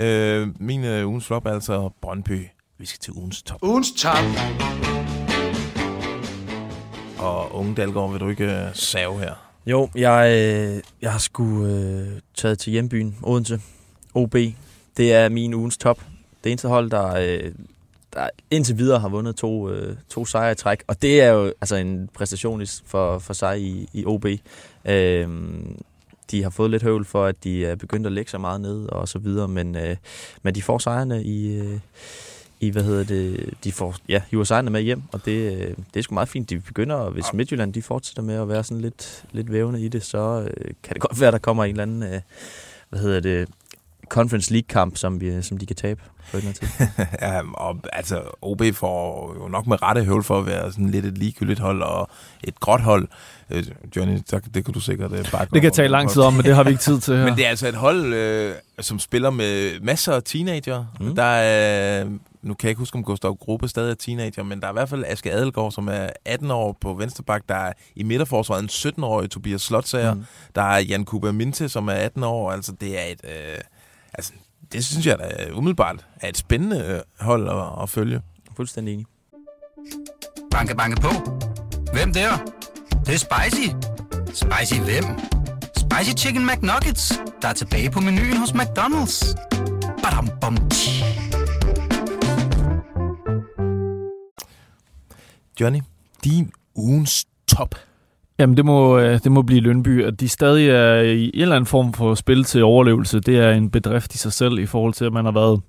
Øh, 0.00 0.48
min 0.60 0.84
øh, 0.84 1.08
ugens 1.08 1.26
flop 1.26 1.46
er 1.46 1.50
altså 1.50 1.90
Brøndby. 2.02 2.46
Vi 2.78 2.86
skal 2.86 2.98
til 3.00 3.12
ugens 3.12 3.42
top. 3.42 3.58
Ugens 3.62 3.92
top. 3.98 5.01
Og 7.22 7.54
unge 7.54 7.74
Dalgaard, 7.74 8.10
vil 8.12 8.20
du 8.20 8.28
ikke 8.28 8.44
øh, 8.44 8.74
save 8.74 9.18
her? 9.18 9.34
jo, 9.66 9.88
jeg, 9.94 10.30
øh, 10.30 10.82
jeg 11.02 11.12
har 11.12 11.18
sgu 11.18 11.66
øh, 11.66 12.08
taget 12.34 12.58
til 12.58 12.70
hjembyen, 12.70 13.16
Odense. 13.22 13.60
OB. 14.14 14.36
Det 14.96 15.12
er 15.12 15.28
min 15.28 15.54
ugens 15.54 15.76
top. 15.76 16.00
Det 16.44 16.52
eneste 16.52 16.68
hold, 16.68 16.90
der, 16.90 17.14
øh, 17.14 17.52
der 18.12 18.28
indtil 18.50 18.78
videre 18.78 19.00
har 19.00 19.08
vundet 19.08 19.36
to, 19.36 19.70
øh, 19.70 19.96
to 20.08 20.24
sejre 20.24 20.52
i 20.52 20.54
træk. 20.54 20.82
Og 20.86 21.02
det 21.02 21.20
er 21.20 21.28
jo 21.28 21.52
altså 21.60 21.76
en 21.76 22.08
præstation 22.14 22.62
for, 22.84 23.18
for 23.18 23.32
sig 23.32 23.60
i, 23.60 23.88
i 23.92 24.04
OB. 24.06 24.26
Øh, 24.84 25.28
de 26.30 26.42
har 26.42 26.50
fået 26.50 26.70
lidt 26.70 26.82
høvl 26.82 27.04
for, 27.04 27.24
at 27.24 27.44
de 27.44 27.66
er 27.66 27.74
begyndt 27.74 28.06
at 28.06 28.12
lægge 28.12 28.30
sig 28.30 28.40
meget 28.40 28.60
ned 28.60 28.88
og 28.88 29.08
så 29.08 29.18
videre, 29.18 29.48
men, 29.48 29.76
øh, 29.76 29.96
men 30.42 30.54
de 30.54 30.62
får 30.62 30.78
sejrene 30.78 31.24
i, 31.24 31.56
øh, 31.56 31.78
i, 32.62 32.70
hvad 32.70 32.82
hedder 32.82 33.04
det, 33.04 33.54
de 33.64 33.72
får, 33.72 33.94
ja, 34.08 34.20
hiver 34.30 34.44
sejrene 34.44 34.70
med 34.70 34.82
hjem, 34.82 35.02
og 35.12 35.24
det, 35.24 35.52
øh, 35.52 35.74
det 35.94 35.96
er 35.96 36.02
sgu 36.02 36.14
meget 36.14 36.28
fint. 36.28 36.50
De 36.50 36.60
begynder, 36.60 37.10
hvis 37.10 37.32
Midtjylland 37.32 37.72
de 37.72 37.82
fortsætter 37.82 38.22
med 38.22 38.34
at 38.34 38.48
være 38.48 38.64
sådan 38.64 38.80
lidt, 38.80 39.24
lidt 39.32 39.52
vævende 39.52 39.80
i 39.80 39.88
det, 39.88 40.04
så 40.04 40.48
øh, 40.56 40.70
kan 40.82 40.94
det 40.94 41.02
godt 41.02 41.20
være, 41.20 41.30
der 41.30 41.38
kommer 41.38 41.64
en 41.64 41.70
eller 41.70 41.82
anden, 41.82 42.02
øh, 42.02 42.20
hvad 42.90 43.00
hedder 43.00 43.20
det, 43.20 43.48
Conference 44.08 44.52
League-kamp, 44.52 44.96
som, 44.96 45.20
vi, 45.20 45.42
som 45.42 45.58
de 45.58 45.66
kan 45.66 45.76
tabe 45.76 46.00
på 46.30 46.36
et 46.36 46.42
tidspunkt. 46.42 46.92
ja, 47.22 47.40
og 47.54 47.76
altså, 47.92 48.22
OB 48.42 48.62
får 48.74 49.34
jo 49.42 49.48
nok 49.48 49.66
med 49.66 49.82
rette 49.82 50.04
høvl 50.04 50.22
for 50.22 50.38
at 50.38 50.46
være 50.46 50.72
sådan 50.72 50.90
lidt 50.90 51.06
et 51.06 51.18
ligegyldigt 51.18 51.60
hold 51.60 51.82
og 51.82 52.08
et 52.44 52.60
gråt 52.60 52.80
hold. 52.80 53.08
Øh, 53.50 53.64
Johnny, 53.96 54.18
der, 54.30 54.38
det 54.38 54.64
kan 54.64 54.74
du 54.74 54.80
sikkert 54.80 55.12
øh, 55.12 55.30
bakke 55.32 55.54
Det 55.54 55.62
kan 55.62 55.72
tage 55.72 55.88
lang 55.88 56.10
tid 56.10 56.22
om, 56.22 56.32
men 56.32 56.44
det 56.44 56.54
har 56.54 56.64
vi 56.64 56.70
ikke 56.70 56.82
tid 56.82 57.00
til 57.00 57.16
her. 57.16 57.24
Men 57.28 57.36
det 57.36 57.44
er 57.44 57.48
altså 57.48 57.68
et 57.68 57.74
hold, 57.74 58.14
øh, 58.14 58.54
som 58.80 58.98
spiller 58.98 59.30
med 59.30 59.80
masser 59.80 60.12
af 60.12 60.22
teenager. 60.22 60.84
Mm. 61.00 61.06
Mm. 61.06 61.14
Der 61.14 61.22
er, 61.22 62.04
nu 62.42 62.54
kan 62.54 62.66
jeg 62.66 62.70
ikke 62.70 62.78
huske, 62.78 62.96
om 62.96 63.04
Gustav 63.04 63.36
Gruppe 63.36 63.68
stadig 63.68 63.90
er 63.90 63.94
teenager, 63.94 64.42
men 64.42 64.60
der 64.60 64.66
er 64.66 64.70
i 64.70 64.72
hvert 64.72 64.88
fald 64.88 65.04
Aske 65.04 65.32
Adelgaard, 65.32 65.72
som 65.72 65.88
er 65.88 66.10
18 66.24 66.50
år 66.50 66.76
på 66.80 66.94
Vensterbak. 66.94 67.42
Der 67.48 67.54
er 67.54 67.72
i 67.96 68.02
midterforsvaret 68.02 68.62
en 68.62 68.68
17-årig 68.68 69.30
Tobias 69.30 69.62
Slotsager. 69.62 70.14
Mm. 70.14 70.20
Mm. 70.20 70.26
Der 70.54 70.62
er 70.62 70.78
Jan 70.78 71.04
Kuba 71.04 71.32
Minte, 71.32 71.68
som 71.68 71.88
er 71.88 71.92
18 71.92 72.22
år. 72.22 72.52
Altså, 72.52 72.72
det 72.72 73.00
er 73.00 73.04
et... 73.04 73.20
Øh, 73.24 73.58
altså, 74.14 74.32
det 74.72 74.84
synes 74.84 75.06
jeg 75.06 75.18
da 75.18 75.52
umiddelbart 75.52 76.06
er 76.20 76.28
et 76.28 76.36
spændende 76.36 76.84
øh, 76.86 77.00
hold 77.26 77.48
at, 77.48 77.82
at 77.82 77.88
følge. 77.88 78.20
Fuldstændig 78.56 78.94
enig. 78.94 79.06
Banke, 80.50 80.76
banke 80.76 81.00
på. 81.00 81.10
Hvem 81.92 82.12
der? 82.12 82.30
Det, 82.90 83.06
det 83.06 83.14
er 83.14 83.18
spicy. 83.18 83.68
Spicy 84.26 84.80
hvem? 84.80 85.04
Spicy 85.76 86.24
Chicken 86.24 86.46
McNuggets, 86.46 87.20
der 87.42 87.48
er 87.48 87.52
tilbage 87.52 87.90
på 87.90 88.00
menuen 88.00 88.36
hos 88.36 88.50
McDonald's. 88.50 89.34
Badum, 90.02 90.28
bom, 90.40 90.68
tji. 90.70 90.91
Johnny, 95.62 95.78
din 96.24 96.50
ugens 96.76 97.24
top. 97.46 97.74
Jamen, 98.38 98.56
det 98.56 98.64
må, 98.64 98.98
øh, 98.98 99.20
det 99.24 99.32
må 99.32 99.42
blive 99.42 99.60
Lønby. 99.60 100.04
At 100.04 100.20
de 100.20 100.28
stadig 100.28 100.68
er 100.68 101.00
i 101.00 101.24
en 101.34 101.40
eller 101.42 101.56
anden 101.56 101.66
form 101.66 101.92
for 101.92 102.14
spil 102.14 102.44
til 102.44 102.64
overlevelse, 102.64 103.20
det 103.20 103.38
er 103.38 103.52
en 103.52 103.70
bedrift 103.70 104.14
i 104.14 104.18
sig 104.18 104.32
selv 104.32 104.58
i 104.58 104.66
forhold 104.66 104.94
til, 104.94 105.04
at 105.04 105.12
man 105.12 105.24
har 105.24 105.32
været 105.32 105.60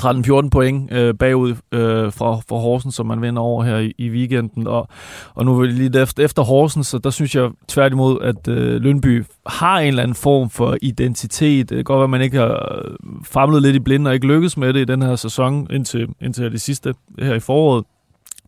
13-14 0.00 0.48
point 0.48 0.92
øh, 0.92 1.14
bagud 1.14 1.50
øh, 1.50 2.12
fra, 2.12 2.36
fra 2.48 2.56
Horsens, 2.56 2.94
som 2.94 3.06
man 3.06 3.22
vinder 3.22 3.42
over 3.42 3.64
her 3.64 3.78
i, 3.78 3.92
i 3.98 4.10
weekenden. 4.10 4.66
Og, 4.66 4.88
og 5.34 5.44
nu 5.44 5.54
er 5.56 5.60
vi 5.60 5.66
lige 5.66 6.02
efter, 6.02 6.24
efter 6.24 6.42
Horsens, 6.42 6.86
så 6.86 6.98
der 6.98 7.10
synes 7.10 7.34
jeg 7.34 7.50
tværtimod, 7.68 8.18
at 8.22 8.48
øh, 8.48 8.82
Lønby 8.82 9.24
har 9.46 9.78
en 9.78 9.88
eller 9.88 10.02
anden 10.02 10.14
form 10.14 10.50
for 10.50 10.76
identitet. 10.82 11.68
Det 11.68 11.76
kan 11.76 11.84
godt 11.84 11.96
være, 11.96 12.04
at 12.04 12.10
man 12.10 12.22
ikke 12.22 12.36
har 12.36 12.82
øh, 12.84 12.94
famlet 13.24 13.62
lidt 13.62 13.76
i 13.76 13.80
blinde 13.80 14.08
og 14.08 14.14
ikke 14.14 14.26
lykkes 14.26 14.56
med 14.56 14.72
det 14.72 14.80
i 14.80 14.84
den 14.84 15.02
her 15.02 15.16
sæson 15.16 15.66
indtil, 15.70 16.08
indtil 16.20 16.52
det 16.52 16.60
sidste 16.60 16.94
her 17.18 17.34
i 17.34 17.40
foråret. 17.40 17.84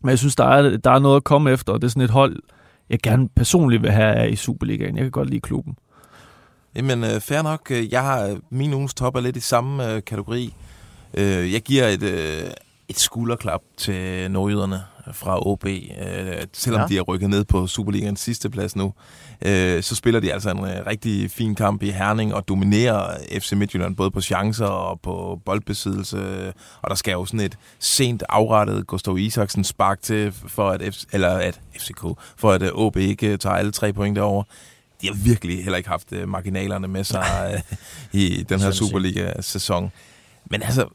Men 0.03 0.09
jeg 0.09 0.19
synes, 0.19 0.35
der 0.35 0.45
er, 0.45 0.77
der 0.77 0.91
er 0.91 0.99
noget 0.99 1.15
at 1.15 1.23
komme 1.23 1.51
efter, 1.51 1.73
og 1.73 1.81
det 1.81 1.87
er 1.87 1.89
sådan 1.89 2.03
et 2.03 2.09
hold, 2.09 2.39
jeg 2.89 2.99
gerne 2.99 3.29
personligt 3.29 3.83
vil 3.83 3.91
have 3.91 4.29
i 4.29 4.35
Superligaen. 4.35 4.95
Jeg 4.95 5.03
kan 5.03 5.11
godt 5.11 5.29
lide 5.29 5.41
klubben. 5.41 5.75
Jamen, 6.75 7.03
øh, 7.03 7.21
fair 7.21 7.41
nok. 7.41 7.71
Øh, 7.71 7.93
jeg 7.93 8.01
har, 8.01 8.27
øh, 8.27 8.37
min 8.49 8.73
ugens 8.73 8.93
top 8.93 9.15
er 9.15 9.19
lidt 9.19 9.37
i 9.37 9.39
samme 9.39 9.91
øh, 9.91 10.01
kategori. 10.03 10.53
Øh, 11.13 11.53
jeg 11.53 11.61
giver 11.61 11.87
et, 11.87 12.03
øh, 12.03 12.51
et 12.89 12.99
skulderklap 12.99 13.61
til 13.77 14.31
nordjyderne 14.31 14.81
fra 15.11 15.47
OB. 15.47 15.65
Øh, 15.65 15.81
selvom 16.53 16.81
ja. 16.81 16.87
De 16.87 16.97
er 16.97 17.01
rykket 17.01 17.29
ned 17.29 17.43
på 17.43 17.67
Superligaens 17.67 18.19
sidste 18.19 18.49
plads 18.49 18.75
nu, 18.75 18.93
øh, 19.45 19.83
så 19.83 19.95
spiller 19.95 20.19
de 20.19 20.33
altså 20.33 20.51
en 20.51 20.65
øh, 20.65 20.85
rigtig 20.87 21.31
fin 21.31 21.55
kamp 21.55 21.83
i 21.83 21.89
Herning 21.89 22.33
og 22.33 22.47
dominerer 22.47 23.17
FC 23.39 23.51
Midtjylland 23.51 23.95
både 23.95 24.11
på 24.11 24.21
chancer 24.21 24.65
og 24.65 24.99
på 25.01 25.41
boldbesiddelse. 25.45 26.53
Og 26.81 26.89
der 26.89 26.95
skal 26.95 27.11
jo 27.11 27.25
sådan 27.25 27.39
et 27.39 27.57
sent 27.79 28.23
afrettet 28.29 28.87
Gustav 28.87 29.17
Isaksen 29.17 29.63
spark 29.63 30.01
til, 30.01 30.31
for 30.31 30.69
at, 30.69 30.95
F, 30.95 30.97
eller 31.11 31.29
at 31.29 31.59
FCK, 31.77 32.01
for 32.37 32.51
at 32.51 32.61
øh, 32.61 32.71
OB 32.73 32.97
ikke 32.97 33.27
øh, 33.27 33.37
tager 33.37 33.55
alle 33.55 33.71
tre 33.71 33.93
point 33.93 34.15
derover. 34.15 34.43
De 35.01 35.07
har 35.07 35.15
virkelig 35.15 35.63
heller 35.63 35.77
ikke 35.77 35.89
haft 35.89 36.11
øh, 36.11 36.29
marginalerne 36.29 36.87
med 36.87 37.03
sig 37.03 37.63
i 38.11 38.45
den 38.49 38.59
her. 38.59 38.71
Superliga-sæson. 38.71 39.91
Men 40.51 40.63
altså, 40.63 40.85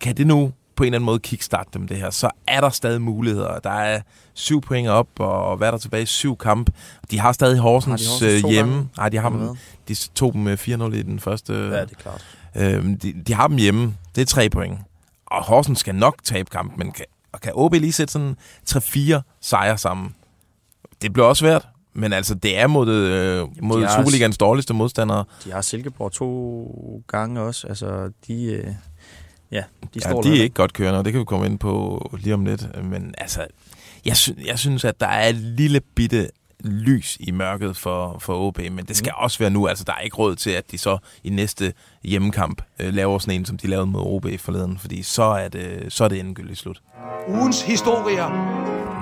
kan 0.00 0.16
det 0.16 0.26
nu 0.26 0.52
på 0.78 0.82
en 0.82 0.86
eller 0.86 0.96
anden 0.98 1.06
måde 1.06 1.18
kickstarte 1.18 1.70
dem 1.74 1.88
det 1.88 1.96
her, 1.96 2.10
så 2.10 2.30
er 2.46 2.60
der 2.60 2.70
stadig 2.70 3.02
muligheder. 3.02 3.58
Der 3.58 3.70
er 3.70 4.00
syv 4.34 4.60
point 4.60 4.88
op, 4.88 5.08
og 5.18 5.56
hvad 5.56 5.66
er 5.66 5.70
der 5.70 5.78
tilbage? 5.78 6.06
Syv 6.06 6.36
kamp. 6.36 6.70
De 7.10 7.18
har 7.20 7.32
stadig 7.32 7.58
Horsens, 7.58 8.06
Har 8.06 8.12
Horsens 8.12 8.44
øh, 8.44 8.50
hjemme. 8.50 8.72
gange? 8.72 8.88
Nej, 8.96 9.08
de 9.08 9.16
har 9.18 9.28
dem, 9.30 9.56
de 9.88 9.94
tog 10.14 10.32
dem 10.32 10.42
med 10.42 10.58
4-0 10.58 10.94
i 10.96 11.02
den 11.02 11.20
første. 11.20 11.52
Ja, 11.52 11.60
det 11.84 11.92
er 11.92 12.02
klart. 12.02 12.24
Øhm, 12.56 12.98
de, 12.98 13.12
de 13.26 13.34
har 13.34 13.48
dem 13.48 13.56
hjemme. 13.56 13.94
Det 14.14 14.22
er 14.22 14.26
tre 14.26 14.50
point. 14.50 14.78
Og 15.26 15.44
Horsens 15.44 15.78
skal 15.78 15.94
nok 15.94 16.16
tabe 16.24 16.50
kampen, 16.50 16.78
men 16.78 16.92
kan, 16.92 17.04
og 17.32 17.40
kan 17.40 17.52
OB 17.54 17.72
lige 17.74 17.92
sætte 17.92 18.12
sådan 18.12 18.36
3-4 18.70 19.20
sejre 19.40 19.78
sammen? 19.78 20.14
Det 21.02 21.12
bliver 21.12 21.26
også 21.26 21.40
svært, 21.40 21.68
men 21.94 22.12
altså, 22.12 22.34
det 22.34 22.58
er 22.58 22.66
mod, 22.66 22.88
øh, 22.88 23.46
mod 23.62 23.86
Superligans 23.96 24.38
dårligste 24.38 24.74
modstandere. 24.74 25.24
De 25.44 25.52
har 25.52 25.60
Silkeborg 25.60 26.12
to 26.12 27.02
gange 27.08 27.40
også. 27.40 27.66
Altså, 27.66 28.10
de, 28.26 28.44
øh, 28.44 28.66
ja, 29.52 29.62
de 29.82 29.88
Ja, 29.94 30.00
står 30.10 30.22
de 30.22 30.28
der. 30.28 30.36
er 30.38 30.42
ikke 30.42 30.54
godt 30.54 30.72
kørende, 30.72 30.98
og 30.98 31.04
det 31.04 31.12
kan 31.12 31.20
vi 31.20 31.24
komme 31.24 31.46
ind 31.46 31.58
på 31.58 32.10
lige 32.22 32.34
om 32.34 32.44
lidt. 32.44 32.84
Men 32.84 33.14
altså, 33.18 33.46
jeg, 34.04 34.16
sy- 34.16 34.30
jeg 34.46 34.58
synes, 34.58 34.84
at 34.84 35.00
der 35.00 35.06
er 35.06 35.28
et 35.28 35.34
lille 35.34 35.80
bitte 35.80 36.28
lys 36.64 37.16
i 37.20 37.30
mørket 37.30 37.76
for, 37.76 38.16
for 38.18 38.34
OB, 38.46 38.58
men 38.58 38.78
det 38.84 38.96
skal 38.96 39.12
mm. 39.16 39.22
også 39.22 39.38
være 39.38 39.50
nu. 39.50 39.66
Altså, 39.66 39.84
der 39.84 39.92
er 39.92 40.00
ikke 40.00 40.16
råd 40.16 40.36
til, 40.36 40.50
at 40.50 40.70
de 40.70 40.78
så 40.78 40.98
i 41.24 41.30
næste 41.30 41.72
hjemmekamp 42.04 42.62
øh, 42.78 42.94
laver 42.94 43.18
sådan 43.18 43.40
en, 43.40 43.44
som 43.46 43.58
de 43.58 43.66
lavede 43.66 43.86
mod 43.86 44.00
OB 44.04 44.26
forleden, 44.38 44.78
fordi 44.78 45.02
så 45.02 45.22
er 45.22 45.48
det, 45.48 45.84
så 45.88 46.04
er 46.04 46.08
det 46.08 46.20
endegyldigt 46.20 46.58
slut. 46.58 46.82
Ugens 47.28 47.62
historier. 47.62 48.28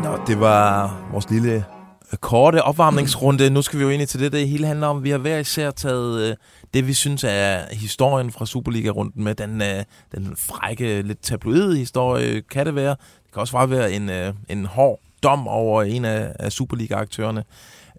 Nå, 0.02 0.18
det 0.26 0.40
var 0.40 0.96
vores 1.12 1.30
lille 1.30 1.64
Øh, 2.12 2.18
korte 2.18 2.62
opvarmningsrunde. 2.62 3.50
Nu 3.50 3.62
skal 3.62 3.78
vi 3.78 3.84
jo 3.84 3.90
ind 3.90 4.02
i 4.02 4.06
til 4.06 4.20
det, 4.20 4.32
det 4.32 4.48
hele 4.48 4.66
handler 4.66 4.86
om. 4.86 5.04
Vi 5.04 5.10
har 5.10 5.18
hver 5.18 5.38
især 5.38 5.70
taget 5.70 6.30
øh, 6.30 6.36
det, 6.74 6.86
vi 6.86 6.94
synes 6.94 7.24
er 7.24 7.74
historien 7.74 8.32
fra 8.32 8.46
Superliga-runden 8.46 9.24
med. 9.24 9.34
Den, 9.34 9.62
øh, 9.62 9.84
den 10.14 10.36
frække, 10.36 11.02
lidt 11.02 11.22
tabloide 11.22 11.76
historie 11.76 12.42
kan 12.42 12.66
det 12.66 12.74
være. 12.74 12.96
Det 13.24 13.32
kan 13.32 13.40
også 13.40 13.52
bare 13.52 13.70
være 13.70 13.92
en, 13.92 14.10
øh, 14.10 14.34
en 14.48 14.66
hård 14.66 15.00
dom 15.22 15.48
over 15.48 15.82
en 15.82 16.04
af, 16.04 16.32
af 16.38 16.52
Superliga-aktørerne. 16.52 17.44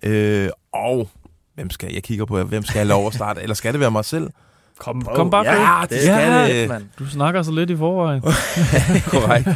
Øh, 0.04 0.50
og 0.74 1.10
hvem 1.56 1.70
skal, 1.70 1.94
jeg 1.94 2.04
kigger 2.04 2.26
på, 2.26 2.44
hvem 2.44 2.64
skal 2.64 2.80
have 2.80 2.88
lov 2.88 3.08
at 3.08 3.14
starte? 3.14 3.42
Eller 3.42 3.56
skal 3.56 3.74
det 3.74 3.80
være 3.80 3.92
mig 3.92 4.06
selv? 4.06 4.30
Kom, 4.78 5.02
kom 5.02 5.30
bare 5.30 5.48
ja, 5.48 5.82
på. 5.82 5.88
det 5.90 6.02
skal 6.02 6.50
det. 6.50 6.70
mand. 6.70 6.86
Du 7.00 7.10
snakker 7.10 7.42
så 7.42 7.52
lidt 7.52 7.70
i 7.70 7.78
forvejen. 7.78 8.22
Korrekt. 9.14 9.48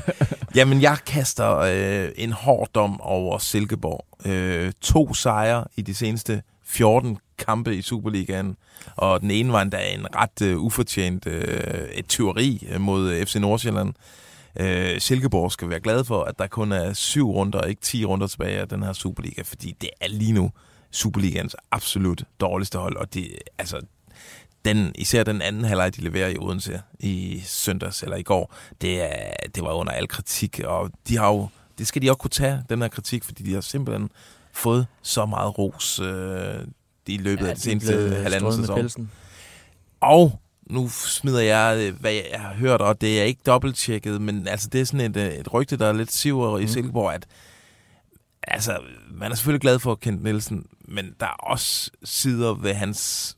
Jamen, 0.56 0.82
jeg 0.82 0.98
kaster 1.06 1.58
øh, 1.58 2.10
en 2.16 2.32
hård 2.32 2.70
dom 2.75 3.01
over 3.01 3.38
Silkeborg. 3.38 4.06
Øh, 4.25 4.72
to 4.82 5.13
sejre 5.13 5.66
i 5.75 5.82
de 5.82 5.96
seneste 5.96 6.42
14 6.66 7.18
kampe 7.38 7.75
i 7.75 7.82
Superligaen, 7.82 8.58
og 8.96 9.22
den 9.22 9.32
ene 9.32 9.54
var 9.54 9.62
endda 9.62 9.94
en 9.94 10.16
ret 10.16 10.42
øh, 10.42 10.58
ufortjent 10.58 11.28
øh, 11.28 11.84
et 11.94 12.08
tyveri 12.08 12.68
øh, 12.72 12.82
mod 12.82 13.12
øh, 13.12 13.25
FC 13.25 13.36
Nordsjælland. 13.36 13.94
Øh, 14.60 15.01
Silkeborg 15.01 15.51
skal 15.51 15.70
være 15.70 15.80
glad 15.80 16.04
for, 16.04 16.24
at 16.24 16.40
der 16.40 16.48
kun 16.48 16.72
er 16.72 16.94
syv 16.94 17.32
runder, 17.32 17.60
og 17.60 17.70
ikke 17.70 17.82
10 17.82 18.06
runder 18.06 18.28
tilbage 18.28 18.60
af 18.60 18.68
den 18.68 18.84
her 18.84 18.94
Superliga, 18.94 19.42
fordi 19.42 19.75
det 19.82 19.90
er 20.01 20.08
lige 20.08 20.32
nu 20.34 20.51
Superligans 20.92 21.56
absolut 21.72 22.24
dårligste 22.40 22.78
hold, 22.78 22.96
og 22.96 23.13
det, 23.13 23.28
altså, 23.58 23.82
den, 24.65 24.91
især 24.96 25.24
den 25.24 25.41
anden 25.41 25.65
halvleg, 25.65 25.96
de 25.96 26.01
leverer 26.01 26.27
i 26.27 26.38
Odense 26.38 26.82
i 27.00 27.41
søndags 27.46 28.03
eller 28.03 28.15
i 28.15 28.24
går, 28.24 28.56
det, 28.82 29.01
er, 29.01 29.34
det 29.56 29.63
var 29.63 29.74
under 29.74 29.94
al 29.94 30.08
kritik, 30.08 30.60
og 30.60 30.91
de 31.08 31.18
har 31.18 31.27
jo, 31.27 31.48
det 31.77 31.88
skal 31.88 32.01
de 32.01 32.10
også 32.10 32.18
kunne 32.18 32.30
tage, 32.30 32.63
den 32.70 32.82
her 32.82 32.89
kritik, 32.89 33.24
fordi 33.24 33.44
de 33.44 33.53
har 33.53 33.62
simpelthen 33.62 34.10
fået 34.53 34.88
så 35.01 35.25
meget 35.25 35.58
ros 35.58 36.00
øh, 36.00 36.68
i 37.08 37.18
løbet 37.18 37.44
ja, 37.44 37.50
af 37.50 37.56
det 37.56 37.63
seneste 37.63 38.15
halvanden 38.15 38.65
sæson. 38.65 39.12
Og 40.01 40.39
nu 40.70 40.89
smider 40.89 41.41
jeg, 41.41 41.77
øh, 41.80 42.00
hvad 42.00 42.12
jeg 42.12 42.41
har 42.41 42.53
hørt, 42.53 42.82
og 42.82 43.01
det 43.01 43.20
er 43.20 43.24
ikke 43.24 43.41
dobbelttjekket, 43.46 44.22
men 44.22 44.48
altså 44.48 44.70
det 44.70 44.82
er 44.82 44.86
sådan 44.86 45.12
et, 45.12 45.18
øh, 45.18 45.34
et 45.34 45.53
rygte, 45.53 45.77
der 45.77 45.88
er 45.88 45.94
lidt 45.94 46.12
siver 46.12 46.58
i 46.58 46.62
Mm. 46.62 46.68
Silkeborg, 46.68 47.13
at 47.13 47.25
altså, 48.44 48.80
man 49.12 49.32
er 49.32 49.36
selvfølgelig 49.36 49.62
glad 49.62 49.80
for 49.80 49.96
Kent 49.96 50.24
Nielsen, 50.24 50.65
men 50.86 51.15
der 51.20 51.25
er 51.25 51.36
også 51.39 51.91
sider 52.03 52.53
ved 52.53 52.74
hans 52.74 53.38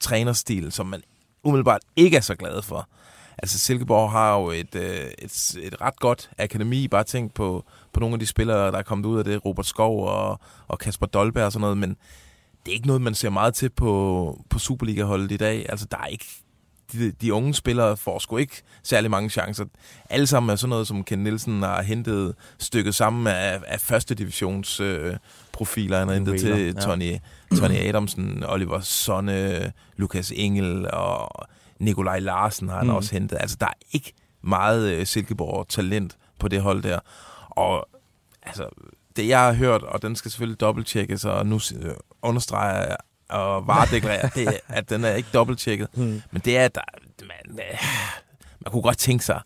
trænerstil, 0.00 0.72
som 0.72 0.86
man 0.86 1.02
umiddelbart 1.44 1.82
ikke 1.96 2.16
er 2.16 2.20
så 2.20 2.34
glad 2.34 2.62
for. 2.62 2.88
Altså 3.38 3.58
Silkeborg 3.58 4.10
har 4.10 4.38
jo 4.38 4.50
et, 4.50 4.74
øh, 4.74 5.10
et, 5.18 5.56
et 5.62 5.80
ret 5.80 6.00
godt 6.00 6.30
akademi. 6.38 6.88
Bare 6.88 7.04
tænk 7.04 7.34
på, 7.34 7.64
på 7.92 8.00
nogle 8.00 8.14
af 8.14 8.20
de 8.20 8.26
spillere, 8.26 8.72
der 8.72 8.78
er 8.78 8.82
kommet 8.82 9.06
ud 9.06 9.18
af 9.18 9.24
det. 9.24 9.44
Robert 9.44 9.66
Skov 9.66 10.06
og, 10.08 10.40
og 10.68 10.78
Kasper 10.78 11.06
Dolberg 11.06 11.44
og 11.44 11.52
sådan 11.52 11.60
noget. 11.60 11.78
Men 11.78 11.96
det 12.66 12.72
er 12.72 12.74
ikke 12.74 12.86
noget, 12.86 13.02
man 13.02 13.14
ser 13.14 13.30
meget 13.30 13.54
til 13.54 13.70
på, 13.70 14.44
på 14.50 14.58
Superliga-holdet 14.58 15.32
i 15.32 15.36
dag. 15.36 15.66
Altså 15.68 15.86
der 15.90 15.96
er 15.96 16.06
ikke... 16.06 16.26
De, 16.92 17.10
de 17.10 17.34
unge 17.34 17.54
spillere 17.54 17.96
får 17.96 18.18
sgu 18.18 18.36
ikke 18.36 18.62
særlig 18.82 19.10
mange 19.10 19.30
chancer. 19.30 19.64
Alle 20.10 20.26
sammen 20.26 20.50
er 20.50 20.56
sådan 20.56 20.68
noget, 20.70 20.86
som 20.86 21.04
Ken 21.04 21.18
Nielsen 21.18 21.62
har 21.62 21.82
hentet 21.82 22.34
stykket 22.58 22.94
sammen 22.94 23.26
af, 23.26 23.60
af 23.66 23.80
første 23.80 24.14
divisions 24.14 24.80
øh, 24.80 25.16
profiler. 25.52 25.98
Han 25.98 26.08
har 26.08 26.14
hentet 26.14 26.34
Wheeler, 26.34 26.56
til 26.56 26.74
ja. 26.74 26.80
Tony, 26.80 27.16
Tony 27.58 27.74
Adamsen, 27.88 28.44
Oliver 28.48 28.80
Sonne, 28.80 29.72
Lukas 29.96 30.32
Engel 30.36 30.90
og 30.92 31.48
Nikolaj 31.78 32.18
Larsen 32.18 32.68
har 32.68 32.76
han 32.76 32.86
Mm. 32.86 32.90
mm. 32.90 32.96
også 32.96 33.12
hentet. 33.12 33.36
Altså, 33.40 33.56
der 33.60 33.66
er 33.66 33.72
ikke 33.92 34.12
meget 34.42 34.90
øh, 34.92 35.06
Silkeborg-talent 35.06 36.16
på 36.38 36.48
det 36.48 36.62
hold 36.62 36.82
der. 36.82 36.98
Og 37.50 37.88
altså, 38.42 38.68
det 39.16 39.28
jeg 39.28 39.40
har 39.40 39.52
hørt, 39.52 39.82
og 39.82 40.02
den 40.02 40.16
skal 40.16 40.30
selvfølgelig 40.30 40.60
dobbelttjekkes, 40.60 41.24
og 41.24 41.46
nu 41.46 41.60
øh, 41.82 41.94
understreger 42.22 42.86
jeg 42.86 42.96
og 43.30 43.66
varedeklarerer, 43.66 44.28
det, 44.28 44.48
er, 44.48 44.52
at 44.68 44.90
den 44.90 45.04
er 45.04 45.14
ikke 45.14 45.28
dobbelttjekket. 45.34 45.88
Hmm. 45.94 46.22
Men 46.30 46.42
det 46.44 46.56
er, 46.56 46.64
at 46.64 46.74
der, 46.74 46.80
man, 47.20 47.58
øh, 47.58 47.78
man 48.64 48.72
kunne 48.72 48.82
godt 48.82 48.98
tænke 48.98 49.24
sig, 49.24 49.40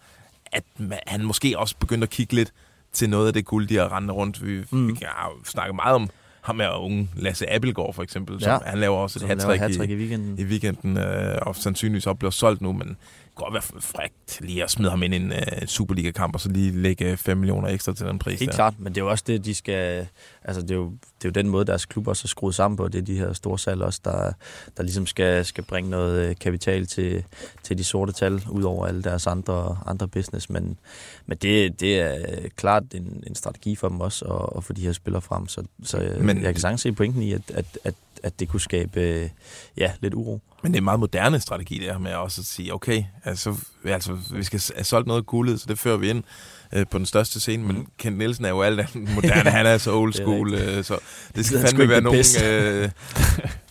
at 0.53 0.65
man, 0.77 0.99
han 1.07 1.25
måske 1.25 1.59
også 1.59 1.77
begyndte 1.77 2.05
at 2.05 2.11
kigge 2.11 2.35
lidt 2.35 2.53
til 2.93 3.11
noget 3.11 3.27
af 3.27 3.33
det 3.33 3.45
guld, 3.45 3.69
de 3.69 3.77
har 3.77 3.97
rendt 3.97 4.11
rundt. 4.11 4.47
Vi, 4.47 4.59
mm. 4.59 4.79
Mm. 4.79 4.89
vi 4.89 4.95
kan 4.95 5.07
har 5.11 5.29
jo 5.29 5.45
snakket 5.45 5.75
meget 5.75 5.95
om 5.95 6.11
ham 6.41 6.61
her 6.61 6.71
unge 6.71 7.11
Lasse 7.17 7.53
Appelgaard 7.53 7.95
for 7.95 8.03
eksempel. 8.03 8.41
Som, 8.41 8.51
Ja. 8.51 8.59
Han 8.71 8.79
laver 8.79 8.97
også 8.97 9.19
et 9.25 9.59
hat 9.59 9.71
i, 9.71 9.93
i 9.93 9.97
weekenden. 9.97 10.39
i 10.39 10.45
weekenden, 10.45 10.99
øh, 10.99 11.39
og 11.43 11.57
sandsynligvis 11.57 12.07
også 12.07 12.15
bliver 12.15 12.31
solgt 12.31 12.61
nu, 12.61 12.73
men 12.73 12.97
kunne 13.35 13.45
godt 13.45 13.55
være 13.55 13.81
frækt 13.83 14.41
lige 14.41 14.65
at 14.65 14.71
smide 14.71 14.91
ham 14.91 15.03
ind 15.03 15.15
i 15.15 15.17
en 15.17 15.33
øh, 15.33 15.67
Superliga-kamp, 15.67 16.35
og 16.35 16.41
så 16.41 16.49
lige 16.49 16.71
lægge 16.71 17.17
5 17.17 17.37
millioner 17.37 17.69
ekstra 17.69 17.93
til 17.95 18.07
den 18.07 18.19
pris 18.19 18.39
Helt 18.41 18.51
der. 18.51 18.57
klart, 18.57 18.75
men 18.79 18.95
det 18.95 19.01
er 19.01 19.05
jo 19.05 19.11
også 19.11 19.25
det, 19.27 19.45
de 19.45 19.55
skal... 19.55 20.07
Altså, 20.45 20.63
det 20.63 20.71
er 20.71 20.75
jo, 20.75 20.85
det 20.91 21.25
er 21.25 21.29
jo 21.29 21.31
den 21.31 21.49
måde, 21.49 21.65
deres 21.65 21.87
klub 21.87 22.07
også 22.09 22.23
er 22.25 22.29
skruet 22.29 22.55
sammen 22.55 22.77
på. 22.77 22.89
Det 22.89 22.99
er 22.99 23.03
de 23.03 23.19
her 23.19 23.33
store 23.33 23.59
salg 23.59 23.83
også, 23.83 24.01
der, 24.05 24.33
der 24.77 24.83
ligesom 24.83 25.07
skal, 25.07 25.45
skal 25.45 25.65
bringe 25.65 25.91
noget 25.91 26.29
øh, 26.29 26.37
kapital 26.41 26.87
til, 26.87 27.25
til 27.63 27.79
de 27.79 27.85
sorte 27.85 28.13
tal, 28.13 28.43
ud 28.51 28.63
over 28.63 28.87
alle 28.87 29.03
deres 29.03 29.27
andre, 29.27 29.79
andre 29.87 30.09
business. 30.09 30.51
Men, 30.51 30.79
men 31.27 31.39
det, 31.39 31.81
det 31.81 32.01
er 32.01 32.19
klart 32.57 32.83
en, 32.95 33.25
en 33.27 33.35
strategi 33.35 33.77
for 33.77 33.89
dem 33.89 34.01
også, 34.01 34.25
at, 34.25 34.57
at 34.57 34.65
få 34.65 34.73
de 34.73 34.81
her 34.83 34.93
spillere 34.93 35.23
frem. 35.23 35.49
Så, 35.49 35.63
så 35.83 36.17
Men- 36.21 36.43
jeg 36.43 36.55
kan 36.55 36.61
sagtens 36.61 36.81
se 36.81 36.93
pointen 36.93 37.23
i, 37.23 37.33
at, 37.33 37.43
at, 37.55 37.79
at, 37.85 37.95
at 38.23 38.41
det 38.41 38.49
kunne 38.49 38.61
skabe 38.61 39.01
øh, 39.01 39.29
ja, 39.77 39.93
lidt 40.01 40.15
uro. 40.15 40.41
Men 40.65 40.73
det 40.73 40.79
er 40.79 40.81
en 40.81 40.85
meget 40.85 41.01
moderne 41.01 41.41
strategi, 41.41 41.79
det 41.79 41.85
her 41.85 41.99
med 41.99 42.15
også 42.15 42.41
at 42.41 42.45
sige, 42.45 42.75
okay, 42.75 43.05
altså, 43.25 43.55
altså 43.85 44.17
vi 44.31 44.45
skal 44.45 44.63
have 44.75 44.85
solgt 44.85 45.07
noget 45.07 45.27
guldet, 45.27 45.61
så 45.61 45.67
det 45.69 45.79
fører 45.79 45.97
vi 45.97 46.11
ind 46.11 46.25
øh, 46.73 46.87
på 46.91 46.99
den 46.99 47.07
største 47.07 47.41
scene, 47.41 47.65
men 47.65 47.87
Kent 47.99 48.19
Nielsen 48.19 48.45
er 48.45 48.49
jo 48.49 48.63
alt 48.63 48.81
andet 48.81 49.15
moderne, 49.15 49.51
han 49.59 49.67
er 49.67 49.79
så 49.79 49.95
old 49.95 50.13
Det 50.13 50.21
school, 50.21 50.55
øh, 50.55 50.85
så 50.85 50.99
det 51.37 51.47
skal 51.47 51.61
fandme 51.61 51.89
være 51.89 52.01
nogen, 52.01 52.19
det 52.19 52.45
øh, 52.45 52.91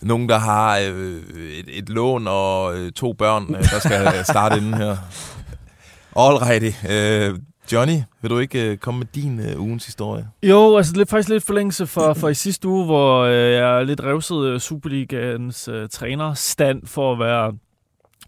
nogen, 0.02 0.28
der 0.28 0.38
har 0.38 0.78
øh, 0.78 1.22
et, 1.36 1.78
et 1.78 1.88
lån 1.88 2.28
og 2.28 2.78
øh, 2.78 2.92
to 2.92 3.12
børn, 3.12 3.54
øh, 3.54 3.70
der 3.70 3.78
skal 3.78 4.24
starte 4.24 4.56
inden 4.56 4.74
her. 4.74 4.96
All 6.22 6.36
righty. 6.36 6.70
Øh, 6.88 7.38
Johnny, 7.72 7.96
vil 8.22 8.30
du 8.30 8.38
ikke 8.38 8.70
øh, 8.70 8.76
komme 8.76 8.98
med 8.98 9.06
din 9.14 9.40
øh, 9.40 9.60
ugens 9.60 9.86
historie? 9.86 10.28
Jo, 10.42 10.76
altså 10.76 10.96
lidt, 10.96 11.10
faktisk 11.10 11.28
lidt 11.28 11.44
forlængelse 11.44 11.86
for, 11.86 12.14
for 12.14 12.28
i 12.28 12.34
sidste 12.34 12.68
uge, 12.68 12.84
hvor 12.84 13.22
øh, 13.22 13.52
jeg 13.52 13.86
lidt 13.86 14.00
revsede 14.00 14.52
øh, 14.52 14.60
Superligans 14.60 15.68
øh, 15.68 15.88
trænerstand 15.88 16.86
for 16.86 17.12
at 17.12 17.18
være 17.18 17.52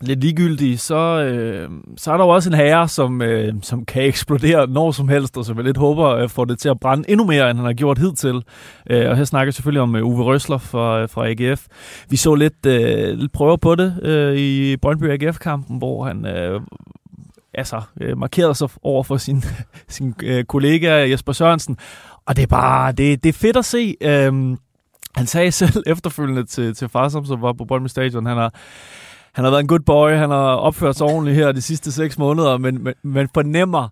lidt 0.01 0.21
ligegyldig, 0.21 0.81
så, 0.81 1.23
øh, 1.23 1.71
så 1.97 2.13
er 2.13 2.17
der 2.17 2.25
jo 2.25 2.31
også 2.31 2.51
en 2.51 2.57
herre, 2.57 2.89
som, 2.89 3.23
øh, 3.23 3.55
som 3.63 3.85
kan 3.85 4.03
eksplodere 4.03 4.67
når 4.67 4.91
som 4.91 5.09
helst, 5.09 5.37
og 5.37 5.45
som 5.45 5.57
jeg 5.57 5.65
lidt 5.65 5.77
håber 5.77 6.09
øh, 6.09 6.29
får 6.29 6.45
det 6.45 6.59
til 6.59 6.69
at 6.69 6.81
brænde 6.81 7.11
endnu 7.11 7.27
mere, 7.27 7.51
end 7.51 7.59
han 7.59 7.67
har 7.67 7.73
gjort 7.73 7.99
hidtil. 7.99 8.43
Øh, 8.91 9.11
og 9.11 9.17
her 9.17 9.25
snakker 9.25 9.47
jeg 9.47 9.55
selvfølgelig 9.55 9.83
om 9.83 9.97
øh, 9.97 10.07
Uwe 10.07 10.25
Røsler 10.25 10.59
fra, 10.59 11.01
øh, 11.01 11.09
fra 11.09 11.29
AGF. 11.29 11.67
Vi 12.11 12.17
så 12.17 12.35
lidt, 12.35 12.67
øh, 12.67 13.19
lidt 13.19 13.33
prøver 13.33 13.57
på 13.57 13.75
det 13.75 14.01
øh, 14.03 14.37
i 14.37 14.77
Brøndby 14.77 15.11
AGF-kampen, 15.11 15.79
hvor 15.79 16.05
han 16.05 16.27
øh, 16.27 16.61
altså, 17.57 17.83
øh, 18.01 18.19
markerede 18.19 18.55
sig 18.55 18.69
over 18.83 19.03
for 19.03 19.17
sin, 19.17 19.45
sin 19.89 20.15
øh, 20.23 20.45
kollega 20.45 21.11
Jesper 21.11 21.33
Sørensen, 21.33 21.79
og 22.27 22.37
det 22.37 22.43
er 22.43 22.47
bare, 22.47 22.93
det, 22.93 23.23
det 23.23 23.29
er 23.29 23.33
fedt 23.33 23.57
at 23.57 23.65
se. 23.65 23.97
Øhm, 24.01 24.59
han 25.17 25.27
sagde 25.27 25.53
selv 25.63 25.83
efterfølgende 25.87 26.45
til, 26.45 26.75
til 26.75 26.89
Farsom, 26.89 27.25
som 27.25 27.43
var 27.43 27.53
på 27.53 27.65
Brøndby 27.65 27.87
Stadion, 27.87 28.27
han 28.27 28.37
har, 28.37 28.55
han 29.33 29.45
har 29.45 29.51
været 29.51 29.61
en 29.61 29.69
good 29.69 29.81
boy, 29.81 30.11
han 30.11 30.31
har 30.31 30.55
opført 30.55 30.97
sig 30.97 31.07
ordentligt 31.07 31.37
her 31.37 31.53
de 31.53 31.63
sidste 31.63 31.93
seks 31.93 32.19
måneder, 32.19 32.59
men 32.59 32.85
men 32.85 32.95
man 33.03 33.29
fornemmer, 33.35 33.89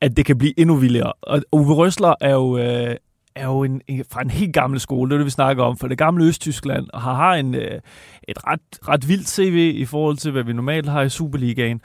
at 0.00 0.16
det 0.16 0.26
kan 0.26 0.38
blive 0.38 0.60
endnu 0.60 0.76
vildere. 0.76 1.12
Og 1.22 1.42
Uwe 1.52 1.74
Røsler 1.74 2.14
er 2.20 2.32
jo, 2.32 2.58
øh, 2.58 2.96
er 3.36 3.46
jo 3.46 3.62
en, 3.62 3.80
en, 3.86 4.04
fra 4.10 4.22
en 4.22 4.30
helt 4.30 4.54
gammel 4.54 4.80
skole, 4.80 5.10
det 5.10 5.14
er 5.14 5.18
det, 5.18 5.24
vi 5.24 5.30
snakker 5.30 5.64
om, 5.64 5.76
for 5.76 5.88
det 5.88 5.98
gamle 5.98 6.24
Østtyskland, 6.24 6.86
og 6.92 7.02
har, 7.02 7.14
har 7.14 7.34
en, 7.34 7.54
øh, 7.54 7.80
et 8.28 8.46
ret, 8.46 8.60
ret 8.88 9.08
vildt 9.08 9.28
CV 9.28 9.72
i 9.74 9.84
forhold 9.84 10.16
til, 10.16 10.30
hvad 10.32 10.42
vi 10.42 10.52
normalt 10.52 10.88
har 10.88 11.02
i 11.02 11.08
Superligaen. 11.08 11.80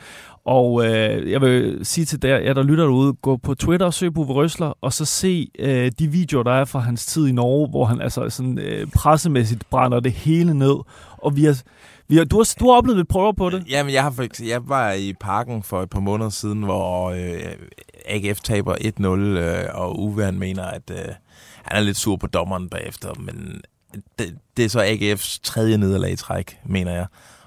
Og 0.45 0.85
øh, 0.85 1.31
jeg 1.31 1.41
vil 1.41 1.79
sige 1.83 2.05
til 2.05 2.21
der, 2.21 2.37
ja, 2.37 2.53
der 2.53 2.63
lytter 2.63 2.83
derude, 2.83 3.13
gå 3.13 3.37
på 3.37 3.53
Twitter 3.53 3.85
og 3.85 3.93
søg 3.93 4.13
på 4.13 4.21
Uwe 4.21 4.33
Røsler, 4.33 4.73
og 4.81 4.93
så 4.93 5.05
se 5.05 5.47
øh, 5.59 5.91
de 5.99 6.07
videoer, 6.07 6.43
der 6.43 6.53
er 6.53 6.65
fra 6.65 6.79
hans 6.79 7.05
tid 7.05 7.27
i 7.27 7.31
Norge, 7.31 7.69
hvor 7.69 7.85
han 7.85 8.01
altså 8.01 8.29
sådan 8.29 8.59
øh, 8.59 8.87
pressemæssigt 8.95 9.69
brænder 9.69 9.99
det 9.99 10.11
hele 10.11 10.53
ned. 10.53 10.75
Og 11.17 11.35
vi 11.35 11.43
har, 11.43 11.61
vi 12.07 12.17
har, 12.17 12.23
du, 12.23 12.37
har, 12.37 12.55
du 12.59 12.69
har 12.69 12.77
oplevet 12.77 12.97
lidt 12.97 13.07
prøver 13.07 13.31
på 13.31 13.49
det. 13.49 13.63
Jamen, 13.69 13.93
jeg, 13.93 14.03
har, 14.03 14.11
for 14.11 14.43
jeg 14.45 14.61
var 14.69 14.91
i 14.91 15.13
parken 15.19 15.63
for 15.63 15.81
et 15.81 15.89
par 15.89 15.99
måneder 15.99 16.29
siden, 16.29 16.63
hvor 16.63 17.09
øh, 17.09 17.55
AGF 18.05 18.39
taber 18.39 18.75
1-0, 18.75 19.07
øh, 19.07 19.65
og 19.73 19.99
Uwe 19.99 20.23
han 20.23 20.39
mener, 20.39 20.63
at 20.63 20.91
øh, 20.91 21.15
han 21.65 21.77
er 21.77 21.81
lidt 21.85 21.97
sur 21.97 22.15
på 22.15 22.27
dommeren 22.27 22.69
bagefter, 22.69 23.09
men 23.19 23.61
det, 24.19 24.35
det 24.57 24.65
er 24.65 24.69
så 24.69 24.79
AGF's 24.83 25.39
tredje 25.43 25.77
nederlag 25.77 26.11
i 26.11 26.15
træk, 26.15 26.57
mener 26.65 26.91
jeg. 26.91 27.05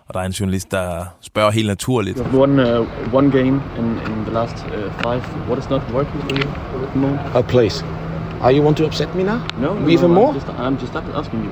Og 0.09 0.14
der 0.14 0.20
er 0.20 0.24
en 0.24 0.33
journalist, 0.33 0.70
der 0.70 1.05
spørger 1.20 1.50
helt 1.50 1.66
naturligt. 1.66 2.18
You 2.18 2.24
have 2.24 2.40
won 2.40 2.50
uh, 2.59 3.14
one 3.14 3.31
game 3.31 3.62
in, 3.79 3.85
in 3.85 4.24
the 4.24 4.33
last 4.33 4.55
uh, 4.66 4.92
five. 5.03 5.20
What 5.48 5.59
is 5.59 5.70
not 5.70 5.83
working 5.92 6.20
for 6.22 6.31
you 6.31 6.48
at 6.85 6.88
the 6.92 6.98
moment? 6.98 7.20
Oh, 7.37 7.42
please. 7.42 7.85
Are 8.40 8.53
you 8.57 8.62
want 8.64 8.77
to 8.77 8.85
upset 8.87 9.14
me 9.14 9.22
now? 9.22 9.38
No, 9.61 9.74
no, 9.74 9.88
Even 9.88 10.11
no, 10.11 10.14
more? 10.14 10.29
I'm 10.29 10.35
just, 10.40 10.48
I'm 10.59 10.79
just 10.79 10.94
asking 11.20 11.44
you. 11.44 11.50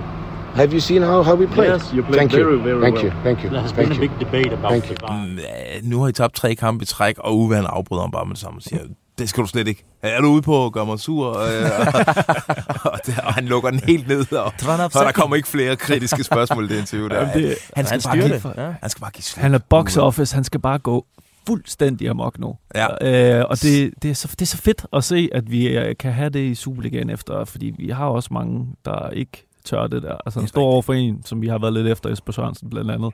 Have 0.55 0.73
you 0.75 0.81
seen 0.81 1.03
how, 1.03 1.23
how 1.23 1.35
we 1.35 1.47
played? 1.47 1.73
Yes, 1.73 1.93
you 1.95 2.03
played 2.03 2.19
Thank 2.19 2.33
very, 2.33 2.59
very 2.63 2.81
Thank 2.81 2.95
well. 2.97 3.05
you. 3.05 3.11
Thank 3.25 3.39
you. 3.45 3.49
There 3.51 3.61
has 3.61 3.73
Thank 3.73 3.89
been 3.89 3.99
a 3.99 4.03
you. 4.03 4.09
big 4.09 4.19
debate 4.27 4.53
about 4.59 4.71
Thank 4.73 4.91
you. 4.91 4.97
"Mm, 5.17 5.39
øh, 5.39 5.83
Nu 5.91 6.01
har 6.01 6.09
I 6.09 6.13
tabt 6.13 6.35
tre 6.35 6.55
kampe 6.55 6.83
i 6.83 6.87
træk, 6.87 7.19
og 7.19 7.39
Uwe 7.39 7.55
han 7.55 7.67
afbryder 7.69 8.03
ham 8.03 8.11
bare 8.11 8.25
med 8.27 8.35
det 8.35 8.41
samme 8.41 8.59
og 8.59 8.63
siger, 8.63 8.81
det 9.19 9.29
skal 9.29 9.43
du 9.43 9.49
slet 9.49 9.69
ikke. 9.69 9.85
Er 10.03 10.21
du 10.21 10.27
ude 10.29 10.43
på 10.43 10.67
at 10.67 10.73
gøre 10.73 10.87
mig 10.87 10.99
sur? 11.01 11.29
Øh, 11.29 11.37
og, 12.93 12.99
det, 13.07 13.19
og 13.25 13.35
han 13.35 13.45
lukker 13.45 13.71
den 13.71 13.81
helt 13.81 14.09
ned, 14.09 14.33
og, 14.33 14.45
og 14.45 15.05
der 15.05 15.13
kommer 15.15 15.37
ikke 15.37 15.49
flere 15.49 15.77
kritiske 15.77 16.25
spørgsmål 16.25 16.65
i 16.65 16.69
det 16.69 16.79
interview. 16.81 17.09
Der. 17.09 17.19
Jamen, 17.21 17.35
det- 17.35 17.57
han, 17.77 17.87
skal 17.87 18.01
Han 18.01 18.21
bare 18.21 18.29
give, 18.29 18.35
det. 18.35 18.55
Ja. 18.57 18.75
han 18.81 18.91
skal 18.91 19.01
bare 19.01 19.11
give 19.11 19.23
slip. 19.23 19.43
Han 19.43 19.55
er 19.55 19.59
box 19.59 19.97
office, 19.97 20.35
han 20.35 20.45
skal 20.45 20.61
bare 20.61 20.79
gå 20.79 21.07
fuldstændig 21.47 22.09
amok 22.09 22.39
nu. 22.39 22.57
Ja. 22.75 23.39
Øh, 23.41 23.45
og 23.49 23.63
det, 23.63 23.95
det, 24.03 24.11
er 24.11 24.15
så, 24.15 24.29
det 24.31 24.43
er 24.43 24.47
så 24.47 24.57
fedt 24.57 24.87
at 24.93 25.05
se, 25.05 25.29
at 25.33 25.51
vi 25.51 25.69
øh, 25.69 25.97
kan 26.01 26.13
have 26.13 26.31
det 26.31 26.41
i 26.41 26.55
Superligaen 26.55 27.11
efter, 27.11 27.45
fordi 27.45 27.75
vi 27.79 27.89
har 27.91 28.07
også 28.07 28.29
mange, 28.33 28.67
der 28.85 29.11
ikke 29.11 29.47
tør 29.65 29.87
det 29.87 30.03
der. 30.03 30.17
Altså 30.27 30.31
stor 30.31 30.41
rigtigt. 30.43 30.57
over 30.57 30.83
for 30.83 30.93
en, 30.93 31.23
som 31.25 31.43
vi 31.43 31.49
har 31.49 31.59
været 31.59 31.73
lidt 31.73 31.87
efter, 31.87 32.09
Jesper 32.11 32.33
Sørensen 32.33 32.71
blandt 32.71 32.91
andet, 32.91 33.13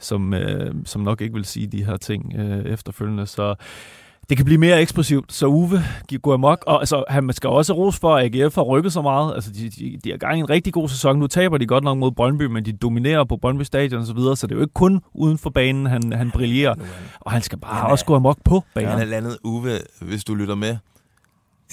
som, 0.00 0.34
øh, 0.34 0.74
som 0.84 1.02
nok 1.02 1.20
ikke 1.20 1.34
vil 1.34 1.44
sige 1.44 1.66
de 1.66 1.84
her 1.84 1.96
ting 1.96 2.34
øh, 2.38 2.64
efterfølgende. 2.64 3.26
Så 3.26 3.54
det 4.28 4.36
kan 4.36 4.44
blive 4.44 4.58
mere 4.58 4.80
eksplosivt, 4.80 5.32
så 5.32 5.46
Uwe 5.46 5.84
går 6.22 6.34
amok. 6.34 6.64
Og 6.66 6.80
altså, 6.80 7.04
han 7.08 7.32
skal 7.32 7.50
også 7.50 7.72
ros 7.72 7.98
for, 7.98 8.16
at 8.16 8.34
AGF 8.36 8.54
har 8.54 8.62
rykket 8.62 8.92
så 8.92 9.02
meget. 9.02 9.34
Altså, 9.34 9.50
de, 9.50 9.70
de, 9.70 9.98
de 10.04 10.08
i 10.14 10.16
gang 10.18 10.36
i 10.36 10.40
en 10.40 10.50
rigtig 10.50 10.72
god 10.72 10.88
sæson. 10.88 11.18
Nu 11.18 11.26
taber 11.26 11.58
de 11.58 11.66
godt 11.66 11.84
nok 11.84 11.98
mod 11.98 12.12
Brøndby, 12.12 12.42
men 12.42 12.64
de 12.64 12.72
dominerer 12.72 13.24
på 13.24 13.36
Brøndby 13.36 13.62
Stadion 13.62 14.00
og 14.00 14.06
så 14.06 14.12
videre, 14.12 14.36
så 14.36 14.46
det 14.46 14.52
er 14.52 14.56
jo 14.56 14.62
ikke 14.62 14.74
kun 14.74 15.00
uden 15.14 15.38
for 15.38 15.50
banen, 15.50 15.86
han, 15.86 16.12
han 16.12 16.30
brillerer. 16.30 16.70
Er 16.74 16.76
Og 17.20 17.32
han 17.32 17.42
skal 17.42 17.58
bare 17.58 17.74
Han 17.74 17.86
er- 17.86 17.90
også 17.90 18.04
gå 18.04 18.16
amok 18.16 18.38
på 18.44 18.64
banen. 18.74 18.90
Han 18.90 19.00
er 19.00 19.04
landet 19.04 19.38
Uwe, 19.44 19.78
hvis 20.00 20.24
du 20.24 20.34
lytter 20.34 20.54
med. 20.54 20.76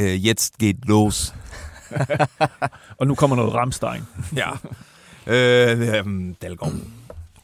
Øh, 0.02 0.28
jetzt 0.28 0.58
geht 0.58 0.86
los. 0.88 1.34
Og 3.00 3.08
nu 3.08 3.16
kommer 3.16 3.36
noget 3.36 3.54
Ramstein. 3.54 4.02
Ja. 4.36 4.50
øh, 5.34 5.96
øhm, 6.00 6.36
Dalgaard. 6.42 6.74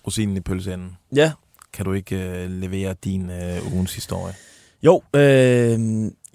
Rosinen 0.08 0.38
i 0.38 0.40
pølseenden. 0.40 0.98
Ja, 1.16 1.32
Kan 1.74 1.86
du 1.86 1.94
ikke 1.94 2.16
øh, 2.44 2.50
levere 2.50 2.96
din 3.04 3.30
øh, 3.30 3.74
ugens 3.74 3.96
historie? 3.96 4.34
Jo, 4.84 5.02
øh, 5.16 5.80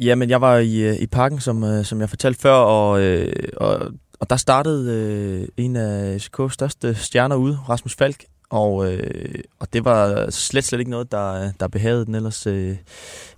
jamen 0.00 0.30
jeg 0.30 0.40
var 0.40 0.58
i, 0.58 0.76
øh, 0.76 0.96
i 0.96 1.06
parken, 1.06 1.40
som, 1.40 1.64
øh, 1.64 1.84
som 1.84 2.00
jeg 2.00 2.08
fortalte 2.08 2.40
før, 2.40 2.52
og, 2.52 3.00
øh, 3.02 3.32
og, 3.56 3.80
og 4.20 4.30
der 4.30 4.36
startede 4.36 4.92
øh, 4.92 5.48
en 5.56 5.76
af 5.76 6.16
FCK's 6.16 6.48
største 6.48 6.94
stjerner 6.94 7.36
ude, 7.36 7.58
Rasmus 7.68 7.94
Falk, 7.94 8.24
og, 8.50 8.92
øh, 8.92 9.34
og 9.60 9.72
det 9.72 9.84
var 9.84 10.30
slet, 10.30 10.64
slet 10.64 10.78
ikke 10.78 10.90
noget, 10.90 11.12
der, 11.12 11.52
der 11.60 11.68
behagede 11.68 12.06
den 12.06 12.14
ellers 12.14 12.46
øh, 12.46 12.76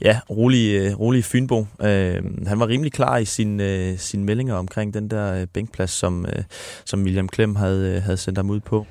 ja, 0.00 0.20
rolige, 0.30 0.80
øh, 0.80 1.00
rolige 1.00 1.22
Fynbo. 1.22 1.66
Øh, 1.82 2.22
han 2.46 2.60
var 2.60 2.68
rimelig 2.68 2.92
klar 2.92 3.16
i 3.16 3.24
sin, 3.24 3.60
øh, 3.60 3.98
sine 3.98 4.24
meldinger 4.24 4.54
omkring 4.54 4.94
den 4.94 5.08
der 5.08 5.34
øh, 5.34 5.46
bænkplads, 5.46 5.90
som, 5.90 6.26
øh, 6.26 6.42
som 6.84 7.02
William 7.02 7.28
Klem 7.28 7.56
havde, 7.56 7.96
øh, 7.96 8.02
havde 8.02 8.16
sendt 8.16 8.38
ham 8.38 8.50
ud 8.50 8.60
på. 8.60 8.86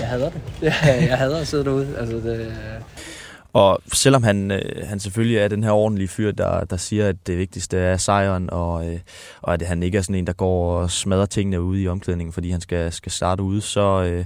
Jeg 0.00 0.08
hader 0.08 0.30
det. 0.30 0.40
Jeg, 0.62 1.04
jeg 1.08 1.18
hader 1.18 1.40
at 1.40 1.48
sidde 1.48 1.64
derude. 1.64 1.96
Altså, 1.98 2.16
det, 2.16 2.54
Og 3.54 3.78
selvom 3.92 4.22
han, 4.22 4.50
øh, 4.50 4.86
han 4.86 5.00
selvfølgelig 5.00 5.36
er 5.38 5.48
den 5.48 5.64
her 5.64 5.70
ordentlige 5.70 6.08
fyr, 6.08 6.30
der, 6.30 6.64
der 6.64 6.76
siger, 6.76 7.08
at 7.08 7.16
det 7.26 7.38
vigtigste 7.38 7.78
er 7.78 7.96
sejren, 7.96 8.50
og, 8.50 8.88
øh, 8.92 8.98
og 9.42 9.54
at 9.54 9.62
han 9.62 9.82
ikke 9.82 9.98
er 9.98 10.02
sådan 10.02 10.14
en, 10.14 10.26
der 10.26 10.32
går 10.32 10.76
og 10.76 10.90
smadrer 10.90 11.26
tingene 11.26 11.62
ude 11.62 11.82
i 11.82 11.88
omklædningen, 11.88 12.32
fordi 12.32 12.50
han 12.50 12.60
skal, 12.60 12.92
skal 12.92 13.12
starte 13.12 13.42
ude, 13.42 13.60
så, 13.60 14.02
øh, 14.02 14.24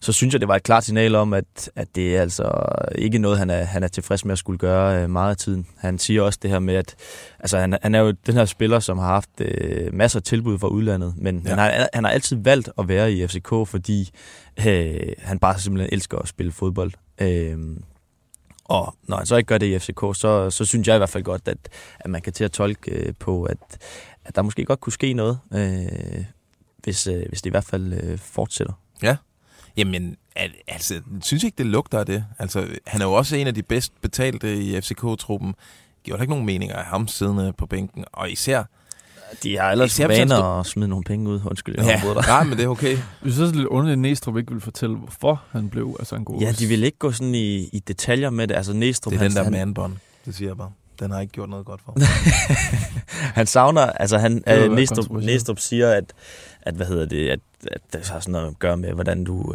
så 0.00 0.12
synes 0.12 0.34
jeg, 0.34 0.40
det 0.40 0.48
var 0.48 0.56
et 0.56 0.62
klart 0.62 0.84
signal 0.84 1.14
om, 1.14 1.32
at, 1.34 1.70
at 1.76 1.88
det 1.94 2.16
er 2.16 2.20
altså 2.20 2.52
ikke 2.94 3.18
noget, 3.18 3.38
han 3.38 3.50
er, 3.50 3.64
han 3.64 3.82
er 3.82 3.88
tilfreds 3.88 4.24
med 4.24 4.32
at 4.32 4.38
skulle 4.38 4.58
gøre 4.58 5.02
øh, 5.02 5.10
meget 5.10 5.30
af 5.30 5.36
tiden. 5.36 5.66
Han 5.78 5.98
siger 5.98 6.22
også 6.22 6.38
det 6.42 6.50
her 6.50 6.58
med, 6.58 6.74
at 6.74 6.94
altså, 7.40 7.58
han, 7.58 7.78
han 7.82 7.94
er 7.94 8.00
jo 8.00 8.10
den 8.26 8.34
her 8.34 8.44
spiller, 8.44 8.80
som 8.80 8.98
har 8.98 9.06
haft 9.06 9.30
øh, 9.40 9.94
masser 9.94 10.18
af 10.18 10.22
tilbud 10.22 10.58
fra 10.58 10.68
udlandet, 10.68 11.14
men 11.16 11.42
Ja. 11.44 11.48
han, 11.48 11.58
har, 11.58 11.88
han 11.94 12.04
har 12.04 12.10
altid 12.10 12.36
valgt 12.36 12.68
at 12.78 12.88
være 12.88 13.12
i 13.12 13.26
FCK, 13.26 13.48
fordi 13.66 14.10
øh, 14.66 14.94
han 15.18 15.38
bare 15.38 15.58
simpelthen 15.58 15.88
elsker 15.92 16.18
at 16.18 16.28
spille 16.28 16.52
fodbold. 16.52 16.92
Øh, 17.20 17.58
og 18.64 18.94
når 19.02 19.16
han 19.16 19.26
så 19.26 19.36
ikke 19.36 19.48
gør 19.48 19.58
det 19.58 19.66
i 19.66 19.78
FCK, 19.78 20.00
så, 20.14 20.50
så 20.50 20.64
synes 20.64 20.88
jeg 20.88 20.94
i 20.94 20.98
hvert 20.98 21.08
fald 21.10 21.22
godt, 21.24 21.48
at, 21.48 21.58
at 22.00 22.10
man 22.10 22.22
kan 22.22 22.32
til 22.32 22.44
at 22.44 22.52
tolke 22.52 22.90
øh, 22.90 23.14
på, 23.18 23.44
at, 23.44 23.78
at 24.24 24.36
der 24.36 24.42
måske 24.42 24.64
godt 24.64 24.80
kunne 24.80 24.92
ske 24.92 25.12
noget, 25.12 25.38
øh, 25.54 26.24
hvis, 26.78 27.06
øh, 27.06 27.22
hvis 27.28 27.42
det 27.42 27.46
i 27.46 27.50
hvert 27.50 27.64
fald 27.64 27.92
øh, 27.92 28.18
fortsætter. 28.18 28.72
Jamen, 29.76 30.16
al- 30.36 30.62
altså, 30.68 31.00
synes 31.22 31.42
jeg 31.42 31.48
ikke, 31.48 31.58
det 31.58 31.66
lugter 31.66 31.98
af 31.98 32.06
det. 32.06 32.24
Altså, 32.38 32.68
han 32.86 33.00
er 33.00 33.04
jo 33.04 33.12
også 33.12 33.36
en 33.36 33.46
af 33.46 33.54
de 33.54 33.62
bedst 33.62 33.92
betalte 34.00 34.56
i 34.56 34.80
FCK-truppen. 34.80 35.54
Giver 36.04 36.20
ikke 36.20 36.30
nogen 36.30 36.46
mening 36.46 36.70
at 36.70 36.76
have 36.76 36.84
ham 36.90 37.08
siddende 37.08 37.52
på 37.52 37.66
bænken. 37.66 38.04
Og 38.12 38.30
især... 38.30 38.64
De 39.42 39.58
har 39.58 39.70
ellers 39.70 39.92
Især 39.92 40.08
han 40.08 40.10
vaner 40.18 40.36
stod- 40.36 40.60
at 40.60 40.66
smide 40.66 40.88
nogle 40.88 41.04
penge 41.04 41.30
ud. 41.30 41.40
Undskyld, 41.46 41.74
jeg 41.78 42.00
Ja, 42.04 42.14
dig. 42.14 42.22
nej, 42.26 42.44
men 42.44 42.58
det 42.58 42.64
er 42.64 42.68
okay. 42.68 42.90
Jeg 43.24 43.32
synes 43.32 43.36
det 43.36 43.48
er 43.48 43.52
lidt 43.52 43.66
underligt, 43.66 43.92
at 43.92 43.98
Næstrup 43.98 44.36
ikke 44.36 44.52
vil 44.52 44.60
fortælle, 44.60 44.96
hvorfor 44.96 45.42
han 45.50 45.68
blev 45.68 45.96
altså 45.98 46.14
en 46.16 46.24
god 46.24 46.40
Ja, 46.40 46.52
de 46.52 46.66
vil 46.66 46.84
ikke 46.84 46.98
gå 46.98 47.12
sådan 47.12 47.34
i, 47.34 47.56
i 47.72 47.82
detaljer 47.88 48.30
med 48.30 48.48
det. 48.48 48.54
Altså 48.54 48.72
Næstrup, 48.72 49.12
Det 49.12 49.20
er 49.20 49.24
den 49.28 49.36
der 49.36 49.42
han, 49.42 49.52
manbånd, 49.52 49.92
det 50.26 50.34
siger 50.34 50.48
jeg 50.48 50.56
bare. 50.56 50.70
Den 51.02 51.10
har 51.10 51.20
ikke 51.20 51.32
gjort 51.32 51.48
noget 51.48 51.66
godt 51.66 51.80
for. 51.84 51.94
han 53.38 53.46
savner, 53.46 53.80
altså 53.80 54.18
han, 54.18 54.42
øh, 54.48 54.72
Næstrup. 54.72 55.10
Næstrup 55.10 55.58
siger, 55.58 55.90
at, 55.90 56.04
at, 56.62 56.74
hvad 56.74 56.86
hedder 56.86 57.06
det, 57.06 57.28
at, 57.28 57.40
at 57.72 57.80
det 57.92 58.08
har 58.08 58.20
sådan 58.20 58.32
noget 58.32 58.46
at 58.46 58.58
gøre 58.58 58.76
med, 58.76 58.92
hvordan 58.92 59.24
du, 59.24 59.54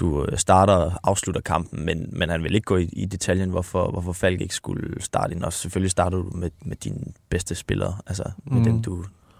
du 0.00 0.26
starter 0.36 0.72
og 0.74 0.92
afslutter 1.04 1.40
kampen, 1.40 1.84
men, 1.84 2.06
men 2.12 2.30
han 2.30 2.42
vil 2.42 2.54
ikke 2.54 2.64
gå 2.64 2.76
i, 2.76 2.84
i 2.92 3.04
detaljen, 3.04 3.50
hvorfor, 3.50 3.90
hvorfor 3.90 4.12
Falk 4.12 4.40
ikke 4.40 4.54
skulle 4.54 5.02
starte 5.02 5.34
ind. 5.34 5.42
Og 5.44 5.52
selvfølgelig 5.52 5.90
starter 5.90 6.16
du 6.18 6.30
med, 6.34 6.50
med 6.64 6.76
dine 6.76 6.98
bedste 7.28 7.54
spillere, 7.54 7.96
altså 8.06 8.24
med 8.44 8.58
Mm. 8.58 8.64
dem, 8.64 8.82
du, 8.82 8.96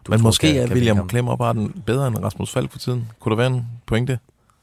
du 0.07 0.11
Men 0.11 0.19
tror 0.19 0.25
måske 0.29 0.53
kan- 0.53 0.63
er 0.63 0.73
William 0.75 1.09
Klemmer 1.09 1.37
bare 1.37 1.55
den 1.55 1.83
bedre 1.87 2.07
end 2.09 2.19
Rasmus 2.19 2.51
Falk 2.53 2.71
for 2.73 2.79
tiden. 2.79 3.09
Kunne 3.21 3.31
der 3.31 3.37
være 3.37 3.47
en 3.47 3.67
pointe? 3.87 4.19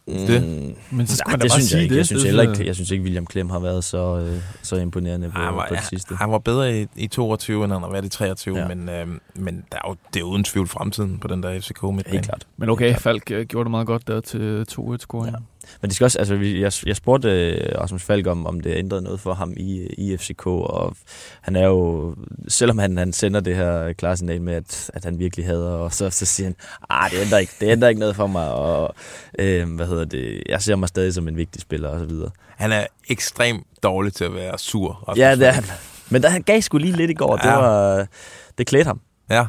Det? 0.10 0.44
Mm, 0.44 0.76
Men 0.98 1.08
så 1.08 1.16
skal 1.16 1.28
Nej, 1.28 1.34
man 1.34 1.40
da 1.40 1.44
det 1.44 1.52
bare 1.52 1.60
synes 1.60 1.70
sige 1.70 1.78
jeg 1.78 1.84
ikke. 1.84 1.94
det. 1.94 1.98
Jeg 1.98 2.06
synes, 2.06 2.22
Det 2.24 2.30
heller 2.32 2.52
ikke, 2.52 2.66
jeg 2.68 2.76
synes 2.76 2.92
ikke, 2.92 3.04
William 3.04 3.26
Klem 3.26 3.50
har 3.50 3.60
været 3.60 3.84
så, 3.84 4.18
øh, 4.20 4.38
så 4.62 4.76
imponerende 4.76 5.30
på, 5.32 5.40
Han 5.40 5.56
var, 5.56 5.66
på 5.70 5.76
det 5.76 5.84
sidste. 5.84 6.16
han 6.16 6.32
var 6.32 6.38
bedre 6.40 6.82
i, 6.82 6.88
i 6.96 7.08
22, 7.08 7.64
end 7.64 7.74
han 7.74 7.82
har 7.82 7.90
været 7.92 8.06
i 8.06 8.10
23, 8.10 8.58
Ja. 8.58 8.68
men, 8.68 8.90
øh, 8.90 9.08
men 9.36 9.64
der 9.72 9.78
er 9.78 9.90
jo, 9.90 9.96
det 10.14 10.20
er 10.20 10.24
uden 10.24 10.44
tvivl 10.44 10.68
fremtiden 10.68 11.18
på 11.20 11.28
den 11.28 11.44
der 11.44 11.60
FCK 11.62 11.84
midtbane. 11.84 12.12
Helt 12.12 12.26
klart. 12.26 12.48
Men 12.58 12.70
okay, 12.70 12.96
Falk 12.96 13.32
øh, 13.32 13.46
gjorde 13.46 13.64
det 13.66 13.72
meget 13.72 13.88
godt 13.88 14.08
der 14.08 14.22
til 14.22 14.66
2-1-scoring. 14.72 15.26
Ja. 15.32 15.59
Men 15.82 15.90
det 15.90 15.96
skal 15.96 16.06
også, 16.06 16.20
altså, 16.20 16.36
jeg, 16.36 16.72
jeg 16.86 16.96
spurgte 16.96 17.30
øh, 17.30 17.80
Rasmus 17.82 18.04
Falk 18.04 18.28
om, 18.28 18.46
om 18.46 18.60
det 18.60 18.76
ændrede 18.78 19.02
noget 19.02 19.20
for 19.20 19.34
ham 19.34 19.54
i, 19.58 19.88
i 19.98 20.18
FCK, 20.18 20.48
og 20.48 20.96
han 21.42 21.56
er 21.56 21.68
jo, 21.68 22.16
selvom 22.48 22.78
han, 22.80 22.98
han 22.98 23.14
sender 23.14 23.40
det 23.40 23.56
her 23.56 23.94
klare 23.94 24.18
signal 24.18 24.42
med, 24.42 24.54
at, 24.54 24.92
at 24.94 25.06
han 25.06 25.20
virkelig 25.20 25.46
hader, 25.46 25.70
og 25.72 25.94
så, 25.94 26.10
så 26.10 26.26
siger 26.26 26.48
han, 26.48 26.56
ah, 26.90 27.12
det 27.12 27.22
ændrer 27.22 27.38
ikke, 27.38 27.54
det 27.60 27.68
ændrer 27.72 27.90
ikke 27.90 28.00
noget 28.00 28.16
for 28.16 28.28
mig, 28.28 28.52
og 28.52 28.96
øh, 29.40 29.76
hvad 29.76 29.88
hedder 29.88 30.06
det, 30.06 30.44
jeg 30.50 30.62
ser 30.62 30.76
mig 30.76 30.88
stadig 30.90 31.14
som 31.14 31.28
en 31.28 31.38
vigtig 31.38 31.62
spiller, 31.62 31.90
og 31.90 32.00
så 32.00 32.06
videre. 32.06 32.32
Han 32.58 32.72
er 32.72 32.86
ekstremt 33.10 33.68
dårlig 33.84 34.14
til 34.14 34.24
at 34.24 34.34
være 34.34 34.58
sur. 34.58 34.92
Rasmus 35.08 35.18
Ja, 35.18 35.36
det 35.36 35.48
er 35.48 35.52
han. 35.52 35.64
Men 36.10 36.24
der, 36.24 36.30
han 36.30 36.42
gav 36.42 36.62
sgu 36.62 36.78
lige 36.78 36.94
lidt 36.96 37.12
i 37.12 37.14
går, 37.14 37.38
det 37.38 37.46
Ja. 37.46 37.56
var, 37.56 38.08
det 38.58 38.68
klædte 38.68 38.88
ham. 38.88 39.02
Ja. 39.30 39.46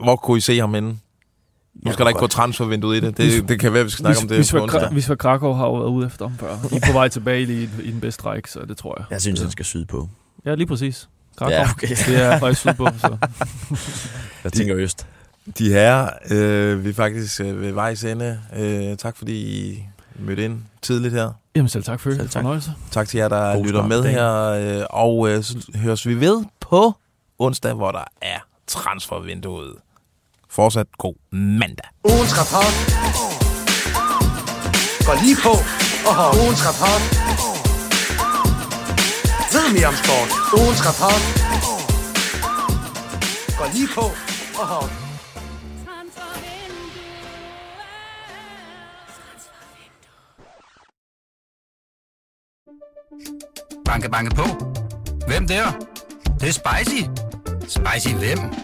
Hvor 0.00 0.16
kunne 0.16 0.38
I 0.38 0.40
se 0.40 0.58
ham 0.58 0.74
inde? 0.74 0.96
Nu 1.82 1.92
skal 1.92 2.04
der 2.04 2.08
ikke 2.08 2.20
gå 2.20 2.26
transfervinduet 2.26 2.96
i 2.96 3.00
det. 3.00 3.16
det. 3.16 3.48
Det 3.48 3.60
kan 3.60 3.72
være, 3.72 3.84
vi 3.84 3.90
skal 3.90 4.02
snakke 4.02 4.20
om 4.22 4.28
det 4.28 4.36
hvis, 4.36 4.50
på 4.52 4.58
hvis, 4.58 4.74
onsdag. 4.74 4.92
hvis 4.92 5.10
Krakow 5.18 5.52
har 5.52 5.64
jo 5.66 5.74
været 5.74 5.88
ude 5.90 6.06
efter 6.06 6.28
ham 6.28 6.38
før. 6.38 6.56
De 6.70 6.76
er 6.76 6.80
på 6.86 6.92
vej 6.92 7.08
tilbage 7.08 7.42
i, 7.42 7.62
i 7.82 7.90
den 7.90 8.00
bedste 8.00 8.24
række, 8.24 8.50
så 8.50 8.60
det 8.68 8.76
tror 8.76 8.94
jeg. 8.98 9.06
Jeg 9.10 9.20
synes, 9.20 9.40
Ja. 9.40 9.44
han 9.44 9.50
skal 9.50 9.64
syde 9.64 9.84
på. 9.86 10.08
Ja, 10.44 10.54
lige 10.54 10.66
præcis. 10.66 11.08
Krakow. 11.38 11.54
Ja, 11.54 11.70
okay. 11.70 11.88
Det 11.88 12.16
er 12.22 12.38
faktisk 12.38 12.60
syd 12.60 12.74
på, 12.74 12.88
så. 12.98 13.16
Jeg 14.44 14.52
tænker 14.52 14.76
øst. 14.76 15.06
De 15.58 15.68
her, 15.68 16.08
øh, 16.30 16.84
vi 16.84 16.88
er 16.90 16.94
faktisk 16.94 17.40
øh, 17.40 17.60
ved 17.60 17.72
vejs 17.72 18.04
ende. 18.04 18.40
Øh, 18.56 18.96
tak 18.96 19.16
fordi 19.16 19.34
I 19.72 19.84
mødte 20.18 20.44
ind 20.44 20.58
tidligt 20.82 21.14
her. 21.14 21.30
Jamen 21.56 21.68
selv 21.68 21.84
tak 21.84 22.00
for 22.00 22.10
Selv 22.10 22.22
det. 22.22 22.30
tak. 22.30 22.42
Fornøjelse. 22.42 22.70
Tak 22.90 23.08
til 23.08 23.18
jer, 23.18 23.28
der 23.28 23.54
God 23.54 23.64
lytter 23.66 23.86
med 23.86 24.02
dagen. 24.02 24.14
her. 24.14 24.78
Øh, 24.80 24.86
og 24.90 25.28
øh, 25.30 25.42
så 25.42 25.66
høres 25.74 26.06
vi 26.06 26.20
ved 26.20 26.44
på 26.60 26.92
onsdag, 27.38 27.72
hvor 27.74 27.92
der 27.92 28.04
er 28.22 28.38
transfervinduet. 28.66 29.72
Fortsat 30.54 30.86
god 30.98 31.14
mandag. 31.32 31.88
Ugens 32.04 32.32
rapport 32.38 32.74
går 35.06 35.16
lige 35.24 35.36
på. 35.46 35.54
Og 36.10 36.14
ugens 36.42 36.62
rapport 36.68 37.02
ved 39.54 39.66
mere 39.74 39.88
om 39.92 39.96
sport. 40.02 40.30
Ugens 40.60 40.80
rapport 40.88 41.22
går 43.58 43.68
lige 43.76 43.88
på. 43.94 44.04
Og 44.60 44.88
Banke, 53.84 54.10
banke 54.10 54.34
på. 54.34 54.46
Hvem 55.26 55.48
der? 55.48 55.64
Det, 56.24 56.40
det 56.40 56.48
er 56.48 56.52
spicy. 56.52 57.02
Spicy 57.68 58.14
hvem? 58.14 58.63